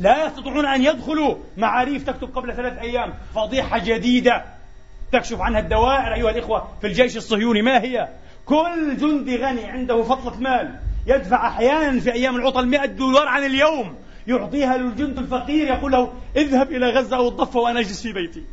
لا 0.00 0.26
يستطيعون 0.26 0.66
أن 0.66 0.82
يدخلوا 0.84 1.34
معاريف 1.56 2.06
تكتب 2.06 2.36
قبل 2.36 2.56
ثلاث 2.56 2.78
أيام. 2.78 3.14
فضيحة 3.34 3.78
جديدة 3.78 4.44
تكشف 5.12 5.40
عنها 5.40 5.60
الدوائر 5.60 6.14
أيها 6.14 6.30
الإخوة 6.30 6.68
في 6.80 6.86
الجيش 6.86 7.16
الصهيوني. 7.16 7.62
ما 7.62 7.82
هي؟ 7.82 8.08
كل 8.46 8.96
جندي 8.96 9.36
غني 9.36 9.64
عنده 9.64 10.02
فضلة 10.02 10.40
مال. 10.40 10.78
يدفع 11.06 11.48
أحيانا 11.48 12.00
في 12.00 12.12
أيام 12.12 12.36
العطل 12.36 12.66
100 12.66 12.86
دولار 12.86 13.28
عن 13.28 13.44
اليوم. 13.44 13.94
يعطيها 14.26 14.76
للجند 14.76 15.18
الفقير 15.18 15.66
يقول 15.66 15.92
له 15.92 16.12
اذهب 16.36 16.70
إلى 16.72 16.90
غزة 16.90 17.16
أو 17.16 17.28
الضفة 17.28 17.60
وأنا 17.60 17.80
أجلس 17.80 18.02
في 18.02 18.12
بيتي. 18.12 18.44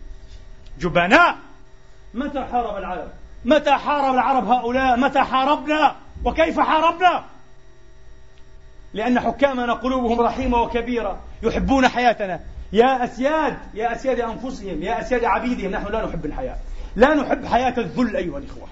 جبناء! 0.80 1.36
متى 2.14 2.40
حارب 2.40 2.78
العرب؟ 2.78 3.08
متى 3.46 3.72
حارب 3.72 4.14
العرب 4.14 4.48
هؤلاء؟ 4.48 4.98
متى 4.98 5.20
حاربنا؟ 5.20 5.96
وكيف 6.26 6.60
حاربنا؟ 6.60 7.24
لأن 8.98 9.20
حكامنا 9.20 9.74
قلوبهم 9.74 10.22
رحيمة 10.22 10.62
وكبيرة 10.62 11.20
يحبون 11.44 11.88
حياتنا. 11.88 12.40
يا 12.74 13.04
أسياد 13.04 13.58
يا 13.74 13.96
أسياد 13.96 14.20
أنفسهم 14.20 14.84
يا 14.84 15.02
أسياد 15.02 15.24
عبيدهم 15.24 15.72
نحن 15.72 15.92
لا 15.92 16.06
نحب 16.06 16.26
الحياة. 16.26 16.56
لا 16.96 17.14
نحب 17.14 17.46
حياة 17.46 17.74
الذل 17.78 18.16
أيها 18.16 18.38
الإخوة. 18.38 18.68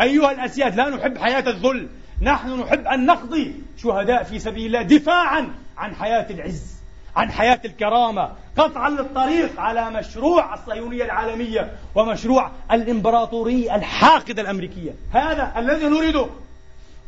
أيها 0.00 0.32
الأسياد 0.32 0.76
لا 0.76 0.88
نحب 0.88 1.18
حياة 1.18 1.50
الذل. 1.50 1.88
نحن 2.22 2.60
نحب 2.60 2.86
أن 2.86 3.06
نقضي 3.06 3.54
شهداء 3.76 4.22
في 4.22 4.38
سبيل 4.38 4.66
الله 4.66 4.82
دفاعا 4.82 5.48
عن 5.78 5.94
حياة 5.94 6.26
العز 6.30 6.76
عن 7.16 7.30
حياة 7.30 7.60
الكرامة. 7.64 8.32
قطعا 8.56 8.90
للطريق 8.90 9.60
على 9.60 9.90
مشروع 9.90 10.54
الصهيونية 10.54 11.04
العالمية 11.04 11.72
ومشروع 11.94 12.50
الإمبراطورية 12.72 13.76
الحاقدة 13.76 14.42
الأمريكية. 14.42 14.92
هذا 15.12 15.52
الذي 15.56 15.86
نريده. 15.86 16.26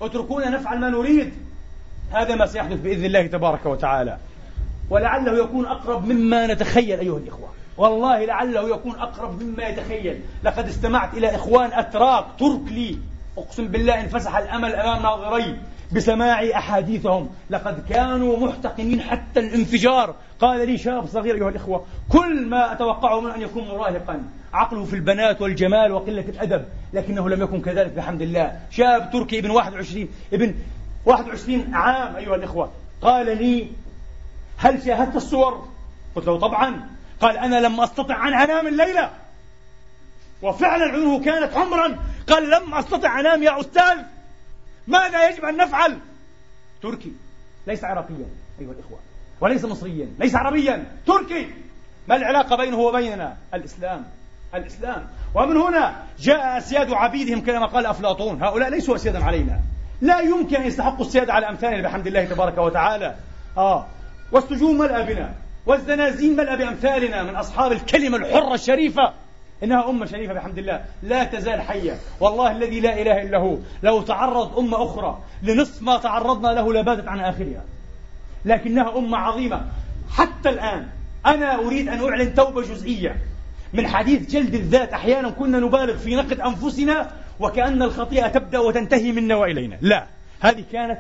اتركونا 0.03 0.51
نفعل 0.51 0.79
ما 0.79 0.91
نريد. 0.91 1.33
هذا 2.13 2.35
ما 2.35 2.47
سيحدث 2.47 2.81
بإذن 2.81 3.05
الله 3.05 3.27
تبارك 3.27 3.67
وتعالى. 3.67 4.19
ولعله 4.91 5.45
يكون 5.45 5.67
أقرب 5.67 6.07
مما 6.07 6.47
نتخيل 6.47 7.01
أيها 7.01 7.19
الإخوة. 7.19 7.49
والله 7.77 8.25
لعله 8.25 8.75
يكون 8.75 8.95
أقرب 8.95 9.43
مما 9.43 9.69
يتخيل. 9.69 10.21
لقد 10.45 10.69
استمعت 10.69 11.15
إلى 11.15 11.35
إخوان 11.35 11.73
أتراك 11.73 12.25
ترك 12.39 12.61
لي. 12.71 12.99
أقسم 13.39 13.69
بالله 13.69 14.01
انفسح 14.01 14.37
الأمل 14.37 14.75
أمام 14.75 15.03
ناظري 15.03 15.57
بسماع 15.93 16.43
أحاديثهم. 16.57 17.29
لقد 17.51 17.89
كانوا 17.89 18.47
محتقنين 18.47 19.01
حتى 19.01 19.41
الانفجار. 19.41 20.15
قال 20.41 20.67
لي 20.67 20.79
شاب 20.79 21.07
صغير 21.07 21.35
أيها 21.35 21.49
الإخوة 21.49 21.85
كل 22.09 22.47
ما 22.47 22.73
أتوقعه 22.73 23.21
من 23.21 23.31
أن 23.31 23.41
يكون 23.43 23.65
مراهقا. 23.69 24.23
عقله 24.53 24.85
في 24.85 24.97
البنات 24.97 25.43
والجمال 25.43 25.93
وقلة 25.93 26.25
الأدب. 26.29 26.65
لكنه 26.93 27.29
لم 27.29 27.43
يكن 27.43 27.61
كذلك 27.61 27.93
بحمد 27.93 28.23
الله 28.23 28.61
شاب 28.71 29.11
تركي 29.13 29.39
ابن 29.39 29.51
21 29.51 30.09
ابن 30.33 30.55
21 31.05 31.75
عام 31.75 32.17
أيها 32.17 32.35
الإخوة. 32.35 32.73
قال 33.03 33.27
لي 33.39 33.71
هل 34.57 34.83
شاهدت 34.83 35.17
الصور؟ 35.17 35.69
قلت 36.15 36.27
له 36.27 36.39
طبعا. 36.39 36.91
قال 37.21 37.39
أنا 37.39 37.57
لم 37.61 37.81
أستطع 37.81 38.29
أن 38.29 38.35
أنام 38.35 38.67
الليلة. 38.67 39.11
وفعلا 40.43 40.85
عيونه 40.85 41.25
كانت 41.25 41.55
حمرا. 41.55 41.99
قال 42.29 42.51
لم 42.51 42.75
أستطع 42.75 43.21
أنام 43.21 43.43
يا 43.43 43.61
أستاذ. 43.61 43.99
ماذا 44.87 45.29
يجب 45.29 45.45
أن 45.45 45.57
نفعل؟ 45.57 45.99
تركي. 46.83 47.13
ليس 47.67 47.85
عراقيا 47.85 48.27
أيها 48.61 48.73
الإخوة. 48.73 48.99
وليس 49.41 49.65
مصريا 49.65 50.09
ليس 50.19 50.35
عربيا 50.35 50.87
تركي. 51.07 51.51
ما 52.09 52.17
العلاقة 52.17 52.57
بينه 52.57 52.79
وبيننا؟ 52.79 53.37
الإسلام. 53.55 54.05
الإسلام. 54.55 55.09
ومن 55.35 55.57
هنا 55.57 56.03
جاء 56.19 56.59
أسياد 56.59 56.93
عبيدهم 56.93 57.41
كما 57.41 57.67
قال 57.67 57.87
أفلاطون. 57.87 58.43
هؤلاء 58.43 58.69
ليسوا 58.69 58.97
أسيادا 58.97 59.25
علينا. 59.25 59.61
لا 60.03 60.21
يمكن 60.21 60.57
أن 60.57 60.67
يستحقوا 60.67 61.07
السيادة 61.07 61.33
على 61.33 61.49
أمثالنا 61.49 61.83
بحمد 61.83 62.07
الله 62.07 62.25
تبارك 62.25 62.59
وتعالى. 62.59 63.15
آه. 63.57 63.87
والسجون 64.33 64.79
ملأ 64.79 65.03
بنا 65.03 65.35
والزنازين 65.67 66.37
ملأ 66.37 66.55
بأمثالنا 66.55 67.23
من 67.23 67.37
أصحاب 67.37 67.73
الكلمة 67.73 68.17
الحرة 68.17 68.55
الشريفة. 68.55 69.13
إنها 69.63 69.91
أمة 69.91 70.07
شريفة 70.07 70.35
بحمد 70.35 70.59
الله. 70.59 70.85
لا 71.03 71.25
تزال 71.25 71.61
حية. 71.61 71.99
والله 72.21 72.51
الذي 72.51 72.81
لا 72.81 73.03
إله 73.03 73.23
إلا 73.23 73.39
هو. 73.39 73.57
لو 73.83 74.03
تعرض 74.03 74.59
أمة 74.59 74.85
أخرى 74.85 75.19
لنصف 75.43 75.83
ما 75.83 75.99
تعرضنا 75.99 76.49
له 76.49 76.73
لبادت 76.73 77.09
عن 77.09 77.21
آخرها. 77.21 77.65
لكنها 78.45 78.99
أمة 78.99 79.19
عظيمة. 79.19 79.67
حتى 80.11 80.49
الآن 80.49 80.89
أنا 81.27 81.55
أريد 81.55 81.89
أن 81.89 82.09
أعلن 82.09 82.35
توبة 82.35 82.63
جزئية. 82.63 83.17
من 83.73 83.87
حديث 83.87 84.31
جلد 84.31 84.55
الذات 84.55 84.93
أحيانا 84.93 85.31
كنا 85.31 85.59
نبالغ 85.59 85.97
في 85.97 86.17
نقد 86.17 86.41
أنفسنا 86.41 87.11
وكأن 87.41 87.83
الخطيئة 87.83 88.29
تبدأ 88.29 88.59
وتنتهي 88.59 89.13
منا 89.13 89.37
وإلينا 89.37 89.79
لا. 89.81 90.07
هذه 90.41 90.65
كانت 90.73 90.99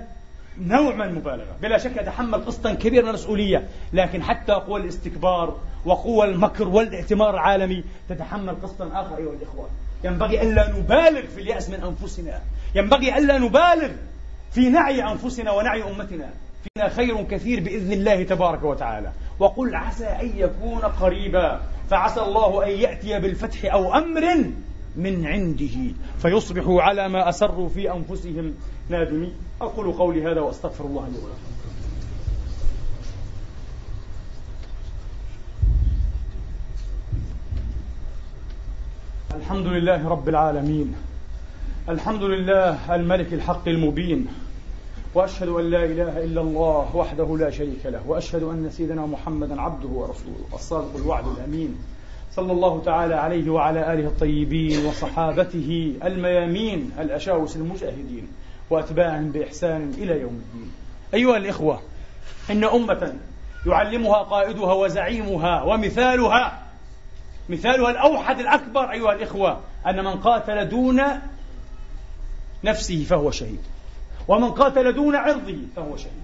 نوع 0.59 0.95
من 0.95 1.03
المبالغة. 1.03 1.57
بلا 1.63 1.79
شك 1.79 1.99
أتحمل 1.99 2.45
قسطا 2.45 2.75
كبيرا 2.75 3.03
من 3.03 3.09
المسؤولية. 3.09 3.69
لكن 3.93 4.23
حتى 4.23 4.53
قوى 4.53 4.81
الاستكبار 4.81 5.61
وقوى 5.85 6.27
المكر 6.27 6.69
والاعتمار 6.69 7.35
العالمي 7.35 7.85
تتحمل 8.09 8.55
قسطا 8.63 8.91
آخر 8.93 9.17
أيها 9.17 9.33
الإخوة. 9.33 9.69
ينبغي 10.05 10.43
ألا 10.43 10.71
نبالغ 10.71 11.27
في 11.35 11.41
اليأس 11.41 11.71
من 11.71 11.83
أنفسنا. 11.85 12.41
ينبغي 12.75 13.19
ألا 13.19 13.39
نبالغ 13.39 13.91
في 14.53 14.69
نعي 14.69 15.03
أنفسنا 15.03 15.53
ونعي 15.53 15.83
أمتنا. 15.83 16.31
فينا 16.63 16.89
خير 16.89 17.23
كثير 17.23 17.61
بإذن 17.61 17.93
الله 17.93 18.23
تبارك 18.23 18.63
وتعالى. 18.63 19.13
وقل 19.39 19.75
عسى 19.75 20.07
أن 20.07 20.33
يكون 20.37 20.81
قريبا. 20.81 21.61
فعسى 21.91 22.21
الله 22.21 22.65
أن 22.65 22.71
يأتي 22.71 23.19
بالفتح 23.19 23.73
أو 23.73 23.95
أمر 23.95 24.45
من 24.97 25.27
عنده 25.27 25.95
فيصبحوا 26.19 26.83
على 26.83 27.09
ما 27.09 27.29
أسروا 27.29 27.69
في 27.69 27.93
أنفسهم 27.93 28.55
نادمين 28.89 29.33
أقول 29.61 29.93
قولي 29.93 30.33
هذا 30.33 30.41
وأستغفر 30.41 30.85
الله 30.85 31.09
لي 31.09 31.17
ولكم. 31.17 31.53
الحمد 39.35 39.67
لله 39.67 40.09
رب 40.09 40.29
العالمين. 40.29 40.95
الحمد 41.89 42.23
لله 42.23 42.95
الملك 42.95 43.33
الحق 43.33 43.69
المبين. 43.69 44.27
وأشهد 45.15 45.49
أن 45.49 45.71
لا 45.71 45.85
إله 45.85 46.25
إلا 46.25 46.41
الله 46.41 46.97
وحده 46.97 47.37
لا 47.37 47.51
شريك 47.51 47.87
له. 47.87 48.01
وأشهد 48.07 48.43
أن 48.43 48.71
سيدنا 48.71 49.07
محمدا 49.07 49.61
عبده 49.61 49.89
ورسوله. 49.89 50.47
الصادق 50.55 50.97
الوعد 50.97 51.25
الأمين. 51.27 51.77
صلى 52.37 52.53
الله 52.53 52.83
تعالى 52.85 53.15
عليه 53.15 53.51
وعلى 53.51 53.93
آله 53.93 54.07
الطيبين 54.07 54.87
وصحابته 54.87 55.95
الميامين 56.05 56.93
الأشاوس 56.99 57.57
المجاهدين 57.57 58.29
وأتباعهم 58.71 59.31
بإحسان 59.33 59.95
إلى 59.99 60.21
يوم 60.21 60.43
الدين. 60.47 60.73
أيها 61.15 61.37
الإخوة 61.37 61.81
إن 62.51 62.65
أمة 62.65 63.15
يعلمها 63.67 64.23
قائدها 64.23 64.73
وزعيمها 64.73 65.63
ومثالها 65.63 66.63
مثالها 67.49 67.91
الأوحد 67.91 68.41
الأكبر 68.41 68.93
أيها 68.93 69.13
الإخوة 69.13 69.61
أن 69.87 70.05
من 70.05 70.15
قاتل 70.21 70.69
دون 70.69 71.03
نفسه 72.65 73.05
فهو 73.05 73.31
شهيد 73.31 73.61
ومن 74.29 74.51
قاتل 74.51 74.93
دون 74.93 75.17
عرضه 75.17 75.59
فهو 75.77 75.97
شهيد 75.97 76.23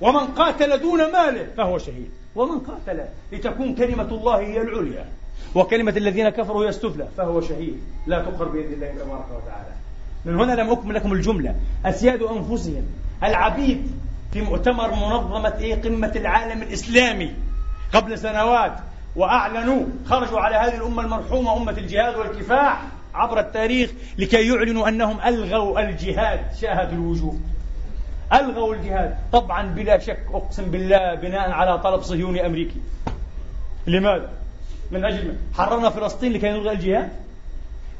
ومن 0.00 0.26
قاتل 0.26 0.78
دون 0.78 1.12
ماله 1.12 1.48
فهو 1.56 1.78
شهيد 1.78 2.10
ومن 2.34 2.58
قاتل 2.58 3.04
لتكون 3.32 3.74
كلمة 3.74 4.08
الله 4.08 4.38
هي 4.38 4.60
العليا. 4.60 5.06
وكلمة 5.54 5.96
الذين 5.96 6.28
كفروا 6.28 6.64
هي 6.64 6.68
السفلى 6.68 7.08
فهو 7.16 7.40
شهيد. 7.40 7.80
لا 8.06 8.22
تقر 8.22 8.48
بإذن 8.48 8.72
الله 8.72 8.86
تبارك 8.86 9.26
وتعالى. 9.30 9.72
من 10.24 10.40
هنا 10.40 10.52
لم 10.52 10.70
أكمل 10.70 10.94
لكم 10.94 11.12
الجملة. 11.12 11.54
أسياد 11.86 12.22
أنفسهم. 12.22 12.86
العبيد 13.22 13.90
في 14.32 14.42
مؤتمر 14.42 14.90
منظمة 14.90 15.54
إيه؟ 15.58 15.82
قمة 15.82 16.12
العالم 16.16 16.62
الإسلامي. 16.62 17.34
قبل 17.92 18.18
سنوات. 18.18 18.72
وأعلنوا 19.16 19.86
خرجوا 20.06 20.40
على 20.40 20.56
هذه 20.56 20.76
الأمة 20.76 21.02
المرحومة 21.02 21.56
أمة 21.56 21.72
الجهاد 21.72 22.16
والكفاح 22.16 22.82
عبر 23.14 23.40
التاريخ 23.40 23.90
لكي 24.18 24.48
يعلنوا 24.48 24.88
أنهم 24.88 25.20
ألغوا 25.20 25.80
الجهاد 25.80 26.40
شاهدوا 26.60 26.92
الوجوه. 26.92 27.38
ألغوا 28.32 28.74
الجهاد. 28.74 29.16
طبعا 29.32 29.66
بلا 29.66 29.98
شك 29.98 30.20
أقسم 30.32 30.70
بالله 30.70 31.14
بناء 31.14 31.50
على 31.50 31.78
طلب 31.78 32.02
صهيوني 32.02 32.46
أمريكي. 32.46 32.80
لماذا؟ 33.86 34.30
من 34.90 35.04
أجل 35.04 35.36
حررنا 35.54 35.90
فلسطين 35.90 36.32
لكي 36.32 36.50
نلغي 36.50 36.72
الجهاد 36.72 37.08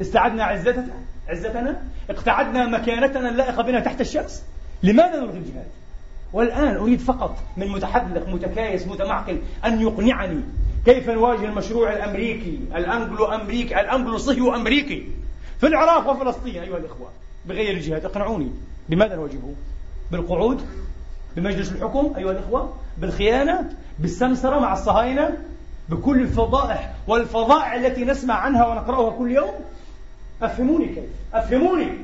استعدنا 0.01 0.45
عزتنا 0.45 0.95
عزتنا 1.29 1.83
اقتعدنا 2.11 2.67
مكانتنا 2.67 3.29
اللائقة 3.29 3.63
بنا 3.63 3.81
تحت 3.81 4.01
الشمس 4.01 4.45
لماذا 4.83 5.21
نلغي 5.21 5.39
الجهاد؟ 5.39 5.67
والآن 6.33 6.77
أريد 6.77 7.01
فقط 7.01 7.39
من 7.57 7.69
متحدث 7.69 8.29
متكايس 8.29 8.87
متعقل 8.87 9.39
أن 9.65 9.81
يقنعني 9.81 10.41
كيف 10.85 11.11
نواجه 11.11 11.45
المشروع 11.45 11.93
الأمريكي 11.93 12.61
الانجلو 12.77 13.25
امريكي 13.25 13.81
الانجلو 13.81 14.19
صهيو 14.19 14.55
امريكي 14.55 15.09
في 15.61 15.67
العراق 15.67 16.11
وفلسطين 16.11 16.63
أيها 16.63 16.77
الإخوة 16.77 17.09
بغير 17.47 17.75
الجهاد 17.75 18.05
اقنعوني 18.05 18.51
بماذا 18.89 19.17
نواجهه؟ 19.17 19.55
بالقعود؟ 20.13 20.63
بمجلس 21.37 21.73
الحكم 21.73 22.13
أيها 22.17 22.31
الإخوة؟ 22.31 22.75
بالخيانة؟ 22.99 23.71
بالسمسرة 23.99 24.59
مع 24.59 24.73
الصهاينة؟ 24.73 25.37
بكل 25.89 26.21
الفضائح 26.21 26.95
والفظائع 27.07 27.75
التي 27.75 28.05
نسمع 28.05 28.35
عنها 28.35 28.67
ونقرأها 28.67 29.11
كل 29.19 29.31
يوم؟ 29.31 29.55
أفهموني 30.43 30.87
كيف؟ 30.87 31.05
أفهموني! 31.35 31.99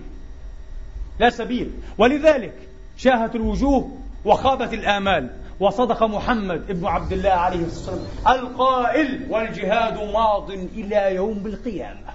لا 1.20 1.30
سبيل. 1.30 1.70
ولذلك 1.98 2.54
شاهت 2.96 3.34
الوجوه 3.34 3.90
وخابت 4.24 4.74
الآمال. 4.74 5.30
وصدق 5.60 6.02
محمد 6.02 6.70
ابن 6.70 6.86
عبد 6.86 7.12
الله 7.12 7.30
عليه 7.30 7.64
الصلاة 7.64 7.96
والسلام 7.96 8.38
القائل 8.38 9.26
والجهاد 9.30 10.12
ماض 10.12 10.50
إلى 10.50 11.14
يوم 11.14 11.46
القيامة. 11.46 12.12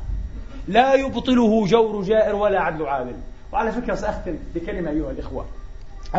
لا 0.67 0.93
يبطله 0.93 1.65
جور 1.65 2.03
جائر 2.03 2.35
ولا 2.35 2.59
عدل 2.61 2.85
عادل. 2.85 3.15
وعلى 3.53 3.71
فكرة 3.71 3.95
سأختم 3.95 4.37
بكلمة 4.55 4.89
أيها 4.89 5.11
الإخوة. 5.11 5.45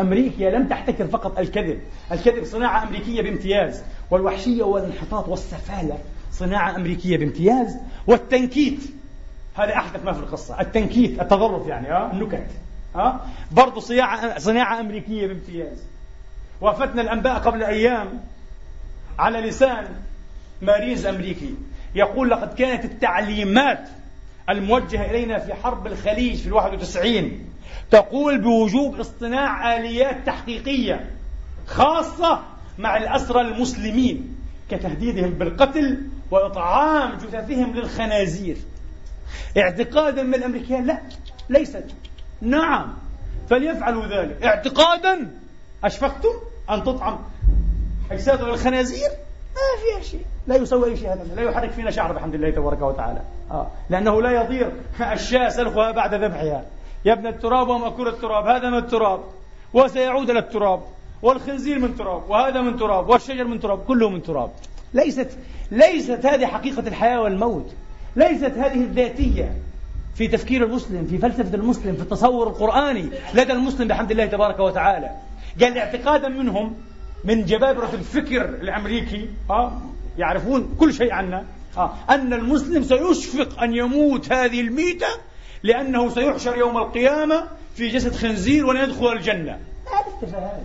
أمريكا 0.01 0.43
لم 0.43 0.67
تحتكر 0.67 1.07
فقط 1.07 1.39
الكذب. 1.39 1.79
الكذب 2.11 2.43
صناعة 2.45 2.83
أمريكية 2.83 3.21
بامتياز. 3.21 3.83
والوحشية 4.11 4.63
والانحطاط 4.63 5.27
والسفالة 5.27 5.97
صناعة 6.31 6.75
أمريكية 6.75 7.17
بامتياز. 7.17 7.77
والتنكيت 8.07 8.79
هذا 9.55 9.75
أحدث 9.75 10.05
ما 10.05 10.13
في 10.13 10.19
القصة. 10.19 10.61
التنكيت 10.61 11.21
التظرف 11.21 11.67
يعني 11.67 11.91
آه 11.91 12.11
النكت 12.11 12.47
آه. 12.95 13.19
برضه 13.51 13.81
صناعة 13.81 14.39
صناعة 14.39 14.79
أمريكية 14.79 15.27
بامتياز. 15.27 15.83
وأفتنا 16.61 17.01
الأنباء 17.01 17.39
قبل 17.39 17.63
أيام 17.63 18.07
على 19.19 19.41
لسان 19.41 19.85
ماريز 20.61 21.05
أمريكي. 21.05 21.55
يقول 21.95 22.29
لقد 22.29 22.53
كانت 22.53 22.85
التعليمات 22.85 23.89
الموجهة 24.49 25.11
إلينا 25.11 25.39
في 25.39 25.53
حرب 25.53 25.87
الخليج 25.87 26.35
في 26.35 26.47
الواحد 26.47 26.73
وتسعين. 26.73 27.45
تقول 27.91 28.41
بوجوب 28.41 28.99
اصطناع 28.99 29.77
آليات 29.77 30.25
تحقيقية 30.25 31.09
خاصة 31.67 32.43
مع 32.77 32.97
الأسرى 32.97 33.41
المسلمين 33.41 34.35
كتهديدهم 34.71 35.29
بالقتل 35.29 36.01
وإطعام 36.31 37.17
جثثهم 37.17 37.75
للخنازير. 37.75 38.57
اعتقادا 39.57 40.23
من 40.23 40.35
الأمريكان 40.35 40.85
لا 40.85 41.01
ليست. 41.49 41.85
نعم 42.41 42.93
فليفعلوا 43.49 44.05
ذلك. 44.05 44.43
اعتقادا؟ 44.43 45.31
أشفقتم 45.83 46.29
أن 46.69 46.83
تطعم 46.83 47.19
أجساد 48.11 48.41
الخنازير 48.41 49.09
ما 49.55 49.81
فيها 49.83 50.03
شيء. 50.03 50.25
لا 50.47 50.55
يسوي 50.55 50.89
أي 50.89 50.97
شيء 50.97 51.13
هذا 51.13 51.23
لا 51.35 51.41
يحرك 51.41 51.71
فينا 51.71 51.91
شعر 51.91 52.11
بحمد 52.11 52.33
الله 52.33 52.49
تبارك 52.49 52.81
وتعالى. 52.81 53.21
آه. 53.51 53.67
لأنه 53.89 54.21
لا 54.21 54.31
يضير 54.31 54.71
الشاة 55.13 55.49
سلخها 55.49 55.91
بعد 55.91 56.13
ذبحها. 56.13 56.63
يا 57.05 57.13
ابن 57.13 57.27
التراب 57.27 57.67
ومأكول 57.67 58.07
التراب. 58.07 58.47
هذا 58.47 58.69
من 58.69 58.77
التراب. 58.77 59.19
وسيعود 59.73 60.29
إلى 60.29 60.39
التراب. 60.39 60.81
والخنزير 61.21 61.79
من 61.79 61.97
تراب. 61.97 62.29
وهذا 62.29 62.61
من 62.61 62.77
تراب. 62.77 63.09
والشجر 63.09 63.43
من 63.43 63.59
تراب. 63.59 63.79
كله 63.87 64.09
من 64.09 64.23
تراب. 64.23 64.51
ليست 64.93 65.29
ليست 65.71 66.25
هذه 66.25 66.45
حقيقة 66.45 66.87
الحياة 66.87 67.21
والموت. 67.21 67.71
ليست 68.15 68.53
هذه 68.57 68.83
الذاتية. 68.83 69.53
في 70.15 70.27
تفكير 70.27 70.63
المسلم 70.63 71.05
في 71.05 71.17
فلسفة 71.17 71.55
المسلم 71.55 71.95
في 71.95 72.01
التصور 72.01 72.47
القرآني 72.47 73.09
لدى 73.33 73.53
المسلم 73.53 73.87
بحمد 73.87 74.11
الله 74.11 74.25
تبارك 74.25 74.59
وتعالى. 74.59 75.11
قال 75.61 75.77
اعتقادا 75.77 76.27
منهم 76.27 76.75
من 77.23 77.45
جبابرة 77.45 77.89
الفكر 77.93 78.45
الأمريكي 78.45 79.29
آه 79.49 79.81
يعرفون 80.17 80.75
كل 80.79 80.93
شيء 80.93 81.13
عنا 81.13 81.45
آه 81.77 81.93
أن 82.09 82.33
المسلم 82.33 82.83
سيشفق 82.83 83.63
أن 83.63 83.73
يموت 83.73 84.31
هذه 84.31 84.61
الميتة 84.61 85.07
لأنه 85.63 86.09
سيحشر 86.09 86.57
يوم 86.57 86.77
القيامة 86.77 87.43
في 87.75 87.89
جسد 87.89 88.15
خنزير 88.15 88.65
ولن 88.65 88.83
يدخل 88.83 89.11
الجنة. 89.13 89.59
التفاهات 90.21 90.63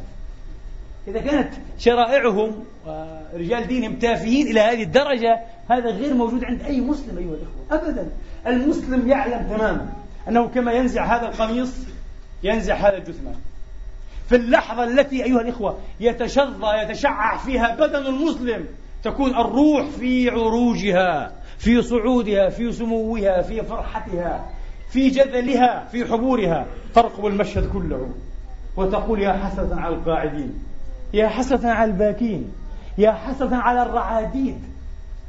إذا 1.08 1.20
كانت 1.20 1.50
شرائعهم 1.78 2.64
ورجال 2.86 3.66
دينهم 3.66 3.96
تافهين 3.98 4.46
إلى 4.46 4.60
هذه 4.60 4.82
الدرجة 4.82 5.40
هذا 5.70 5.90
غير 5.90 6.14
موجود 6.14 6.44
عند 6.44 6.62
أي 6.62 6.80
مسلم 6.80 7.18
أيها 7.18 7.34
الإخوة 7.34 7.88
أبدا. 7.90 8.08
المسلم 8.46 9.08
يعلم 9.08 9.48
تماما 9.56 9.92
أنه 10.28 10.48
كما 10.48 10.72
ينزع 10.72 11.16
هذا 11.16 11.28
القميص 11.28 11.72
ينزع 12.42 12.74
هذا 12.74 12.96
الجثمان. 12.96 13.34
في 14.28 14.36
اللحظة 14.36 14.84
التي 14.84 15.24
أيها 15.24 15.40
الإخوة 15.40 15.78
يتشظى 16.00 16.82
يتشعع 16.82 17.36
فيها 17.36 17.74
بدن 17.74 18.06
المسلم 18.06 18.66
تكون 19.02 19.30
الروح 19.30 19.86
في 19.86 20.30
عروجها 20.30 21.32
في 21.58 21.82
صعودها 21.82 22.48
في 22.48 22.72
سموها 22.72 23.42
في 23.42 23.62
فرحتها 23.62 24.50
في 24.88 25.08
جذلها 25.08 25.84
في 25.92 26.04
حبورها. 26.04 26.66
ترقب 26.94 27.26
المشهد 27.26 27.72
كله 27.72 28.08
وتقول 28.76 29.20
يا 29.20 29.32
حسرة 29.32 29.80
على 29.80 29.94
القاعدين 29.94 30.64
يا 31.14 31.28
حسرة 31.28 31.68
على 31.68 31.90
الباكين 31.90 32.52
يا 32.98 33.12
حسرة 33.12 33.56
على 33.56 33.82
الرعاديد 33.82 34.58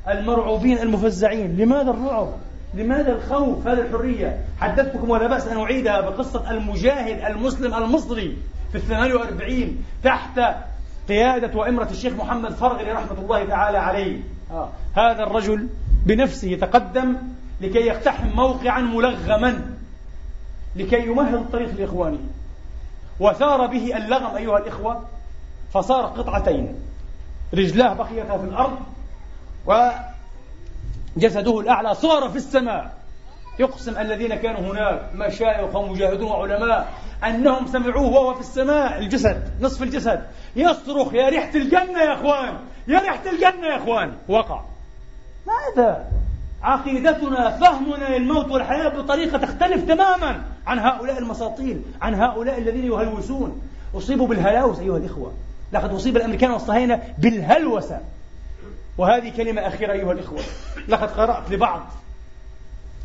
المرعوبين 0.09 0.77
المفزعين. 0.77 1.57
لماذا 1.57 1.91
الرعب؟ 1.91 2.29
لماذا 2.73 3.11
الخوف؟ 3.11 3.67
هذه 3.67 3.81
الحرية. 3.81 4.45
حدثتكم 4.59 5.09
ولا 5.09 5.27
بأس 5.27 5.47
أن 5.47 5.57
أعيدها 5.57 6.01
بقصة 6.01 6.51
المجاهد 6.51 7.31
المسلم 7.31 7.73
المصري. 7.73 8.37
في 8.75 8.81
الثمانية 8.81 9.13
وأربعين 9.13 9.85
تحت 10.03 10.39
قيادة 11.07 11.59
وإمرة 11.59 11.87
الشيخ 11.91 12.13
محمد 12.13 12.53
فرغلي 12.53 12.91
رحمة 12.91 13.19
الله 13.19 13.45
تعالى 13.45 13.77
عليه. 13.77 14.19
آه. 14.51 14.69
هذا 14.95 15.23
الرجل 15.23 15.69
بنفسه 16.05 16.55
تقدم 16.55 17.15
لكي 17.61 17.79
يقتحم 17.79 18.27
موقعا 18.27 18.81
ملغما 18.81 19.75
لكي 20.75 21.07
يمهد 21.07 21.33
الطريق 21.33 21.75
لإخوانه. 21.79 22.19
وثار 23.19 23.67
به 23.67 23.97
اللغم 23.97 24.35
أيها 24.35 24.57
الإخوة 24.57 25.05
فصار 25.73 26.05
قطعتين. 26.05 26.75
رجلاه 27.53 27.93
بقيتا 27.93 28.37
في 28.37 28.43
الأرض 28.43 28.77
وجسده 31.17 31.59
الأعلى 31.59 31.95
صار 31.95 32.29
في 32.29 32.35
السماء. 32.35 33.04
يقسم 33.59 33.97
الذين 33.97 34.35
كانوا 34.35 34.71
هناك 34.71 35.09
مشايخ 35.15 35.75
ومجاهدون 35.75 36.31
وعلماء 36.31 36.93
أنهم 37.23 37.67
سمعوه 37.67 38.11
وهو 38.11 38.33
في 38.33 38.39
السماء 38.39 38.97
الجسد 38.97 39.49
نصف 39.61 39.83
الجسد. 39.83 40.25
يصرخ 40.55 41.13
يا 41.13 41.29
ريحة 41.29 41.55
الجنة 41.55 41.99
يا 41.99 42.13
إخوان! 42.13 42.57
يا 42.87 42.99
ريحة 42.99 43.29
الجنة 43.31 43.67
يا 43.67 43.77
إخوان! 43.77 44.13
وقع. 44.27 44.61
ماذا؟ 45.47 46.05
عقيدتنا 46.63 47.57
فهمنا 47.57 48.17
للموت 48.17 48.51
والحياة 48.51 48.89
بطريقة 48.89 49.37
تختلف 49.37 49.87
تماما 49.87 50.43
عن 50.67 50.79
هؤلاء 50.79 51.17
المساطيل 51.17 51.81
عن 52.01 52.15
هؤلاء 52.15 52.57
الذين 52.57 52.85
يهلوسون. 52.85 53.61
أصيبوا 53.95 54.27
بالهلاوس 54.27 54.79
أيها 54.79 54.97
الإخوة. 54.97 55.33
لقد 55.73 55.93
أصيب 55.93 56.17
الأمريكان 56.17 56.51
والصهاينة 56.51 57.01
بالهلوسة. 57.17 57.99
وهذه 58.97 59.37
كلمة 59.37 59.67
أخيرة 59.67 59.93
أيها 59.93 60.11
الإخوة. 60.11 60.39
لقد 60.87 61.09
قرأت 61.11 61.51
لبعض 61.51 61.81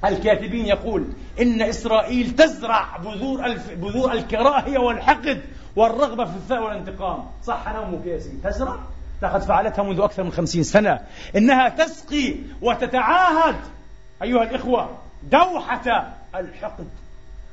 الكاتبين 0.04 0.66
يقول 0.66 1.06
إن 1.40 1.62
إسرائيل 1.62 2.30
تزرع 2.30 2.96
بذور 2.96 3.44
الف... 3.44 3.70
بذور 3.70 4.12
الكراهية 4.12 4.78
والحقد 4.78 5.40
والرغبة 5.76 6.24
في 6.24 6.36
الثأر 6.36 6.62
والانتقام. 6.62 7.24
صح 7.44 7.74
نومك 7.74 8.06
يا 8.06 8.18
سيدي 8.18 8.36
تزرع؟ 8.44 8.76
لقد 9.22 9.42
فعلتها 9.42 9.82
منذ 9.82 10.00
أكثر 10.00 10.22
من 10.22 10.32
خمسين 10.32 10.62
سنة. 10.62 11.00
إنها 11.36 11.68
تسقي 11.68 12.34
وتتعاهد 12.62 13.56
أيها 14.22 14.42
الإخوة 14.42 14.98
دوحة 15.30 16.14
الحقد 16.34 16.88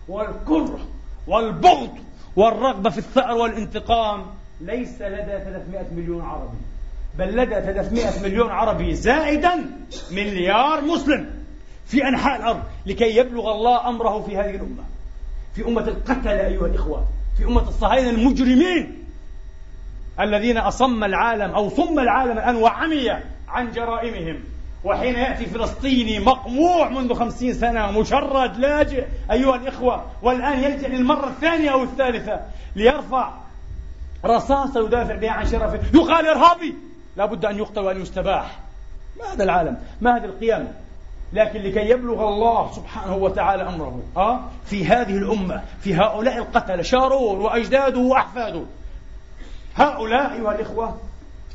والكره 0.07 0.79
والبغض 1.27 1.97
والرغبة 2.35 2.89
في 2.89 2.97
الثأر 2.97 3.31
والانتقام. 3.31 4.25
ليس 4.61 5.01
لدى 5.01 5.39
300 5.45 5.85
مليون 5.95 6.21
عربي 6.21 6.57
بل 7.17 7.35
لدى 7.35 7.55
300 7.55 8.21
مليون 8.23 8.51
عربي 8.51 8.93
زائدا 8.93 9.65
مليار 10.11 10.81
مسلم. 10.81 11.46
في 11.87 12.07
أنحاء 12.07 12.39
الأرض 12.39 12.63
لكي 12.85 13.17
يبلغ 13.17 13.51
الله 13.51 13.89
أمره 13.89 14.21
في 14.21 14.37
هذه 14.37 14.55
الأمة. 14.55 14.83
في 15.55 15.67
أمة 15.67 15.81
القتلة 15.81 16.47
أيها 16.47 16.65
الإخوة. 16.65 17.07
في 17.37 17.45
أمة 17.45 17.67
الصهاينة 17.67 18.09
المجرمين 18.09 19.03
الذين 20.19 20.57
أصم 20.57 21.03
العالم 21.03 21.51
أو 21.51 21.69
صم 21.69 21.99
العالم 21.99 22.31
الآن 22.31 22.55
وعمي 22.55 23.09
عن 23.47 23.71
جرائمهم. 23.71 24.39
وحين 24.83 25.15
يأتي 25.15 25.45
فلسطيني 25.45 26.19
مقموع 26.19 26.89
منذ 26.89 27.13
خمسين 27.13 27.53
سنة 27.53 27.91
مشرد 27.91 28.57
لاجئ 28.57 29.05
أيها 29.31 29.55
الإخوة 29.55 30.05
والآن 30.21 30.63
يلجأ 30.63 30.87
للمرة 30.87 31.27
الثانية 31.27 31.69
أو 31.69 31.83
الثالثة 31.83 32.41
ليرفع 32.75 33.33
رصاصة 34.25 34.85
يدافع 34.85 35.15
بها 35.15 35.31
عن 35.31 35.45
شرفه. 35.45 35.79
يقال 35.93 36.27
إرهابي! 36.27 36.75
لابد 37.17 37.45
أن 37.45 37.57
يقتل 37.57 37.79
وأن 37.81 38.01
يستباح. 38.01 38.59
ما 39.19 39.33
هذا 39.33 39.43
العالم؟ 39.43 39.77
ما 40.01 40.17
هذه 40.17 40.25
القيم 40.25 40.67
لكن 41.33 41.61
لكي 41.61 41.89
يبلغ 41.89 42.27
الله 42.27 42.71
سبحانه 42.71 43.15
وتعالى 43.15 43.63
أمره 43.63 44.01
أه؟ 44.17 44.39
في 44.65 44.85
هذه 44.85 45.17
الأمة 45.17 45.63
في 45.81 45.95
هؤلاء 45.95 46.37
القتلة 46.37 46.81
شارون 46.81 47.39
وأجداده 47.39 47.99
وأحفاده. 47.99 48.63
هؤلاء 49.75 50.33
أيها 50.33 50.51
الإخوة 50.55 50.97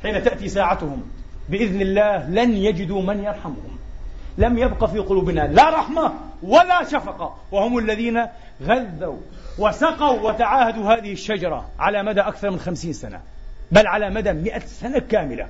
حين 0.03 0.23
تأتي 0.25 0.49
ساعتهم 0.49 1.03
بإذن 1.49 1.81
الله 1.81 2.29
لن 2.29 2.57
يجدوا 2.57 3.03
من 3.03 3.25
يرحمهم. 3.25 3.79
لم 4.39 4.59
يبق 4.59 4.85
في 4.85 4.99
قلوبنا 4.99 5.41
لا 5.41 5.71
رحمة 5.71 6.13
ولا 6.43 6.85
شفقة 6.85 7.37
وهم 7.53 7.79
الذين 7.79 8.27
غذوا 8.63 9.17
وسقوا 9.59 10.21
وتعاهدوا 10.21 10.95
هذه 10.95 11.13
الشجرة 11.13 11.71
على 11.79 12.03
مدى 12.03 12.21
أكثر 12.21 12.51
من 12.51 12.59
خمسين 12.59 12.93
سنة 12.93 13.21
بل 13.71 13.87
على 13.87 14.11
مدى 14.11 14.33
مئة 14.33 14.67
سنة 14.67 14.99
كاملة. 14.99 15.49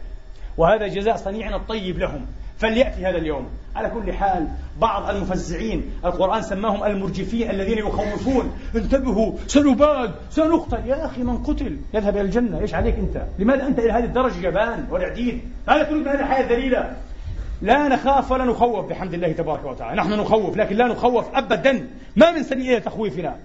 وهذا 0.58 0.86
جزاء 0.86 1.16
صنيعنا 1.16 1.56
الطيب 1.56 1.98
لهم. 1.98 2.26
فليأتي 2.62 3.06
هذا 3.06 3.18
اليوم. 3.18 3.48
على 3.76 3.90
كل 3.90 4.12
حال 4.12 4.48
بعض 4.80 5.10
المفزعين 5.10 5.90
القرآن 6.04 6.42
سماهم 6.42 6.84
المرجفين 6.84 7.50
الذين 7.50 7.78
يخوفون. 7.78 8.52
انتبهوا 8.74 9.32
سنباد 9.46 10.14
سنقتل. 10.30 10.86
يا 10.86 11.06
أخي 11.06 11.22
من 11.22 11.38
قتل؟ 11.38 11.76
يذهب 11.94 12.16
إلى 12.16 12.20
الجنة. 12.20 12.60
إيش 12.60 12.74
عليك 12.74 12.94
أنت؟ 12.94 13.22
لماذا 13.38 13.66
أنت 13.66 13.78
إلى 13.78 13.92
هذه 13.92 14.04
الدرجة 14.04 14.40
جبان 14.40 14.86
والعديد؟ 14.90 15.40
ماذا 15.68 15.82
تريد 15.82 16.02
من 16.02 16.08
هذه 16.08 16.20
الحياة 16.20 16.44
الذليلة؟ 16.44 16.96
لا 17.62 17.88
نخاف 17.88 18.32
ولا 18.32 18.44
نخوف 18.44 18.86
بحمد 18.86 19.14
الله 19.14 19.32
تبارك 19.32 19.64
وتعالى. 19.64 20.00
نحن 20.00 20.12
نخوف 20.12 20.56
لكن 20.56 20.76
لا 20.76 20.88
نخوف 20.88 21.24
أبدا. 21.34 21.86
ما 22.16 22.30
من 22.30 22.42
سبيل 22.42 22.70
إلى 22.70 22.80
تخويفنا. 22.80 23.36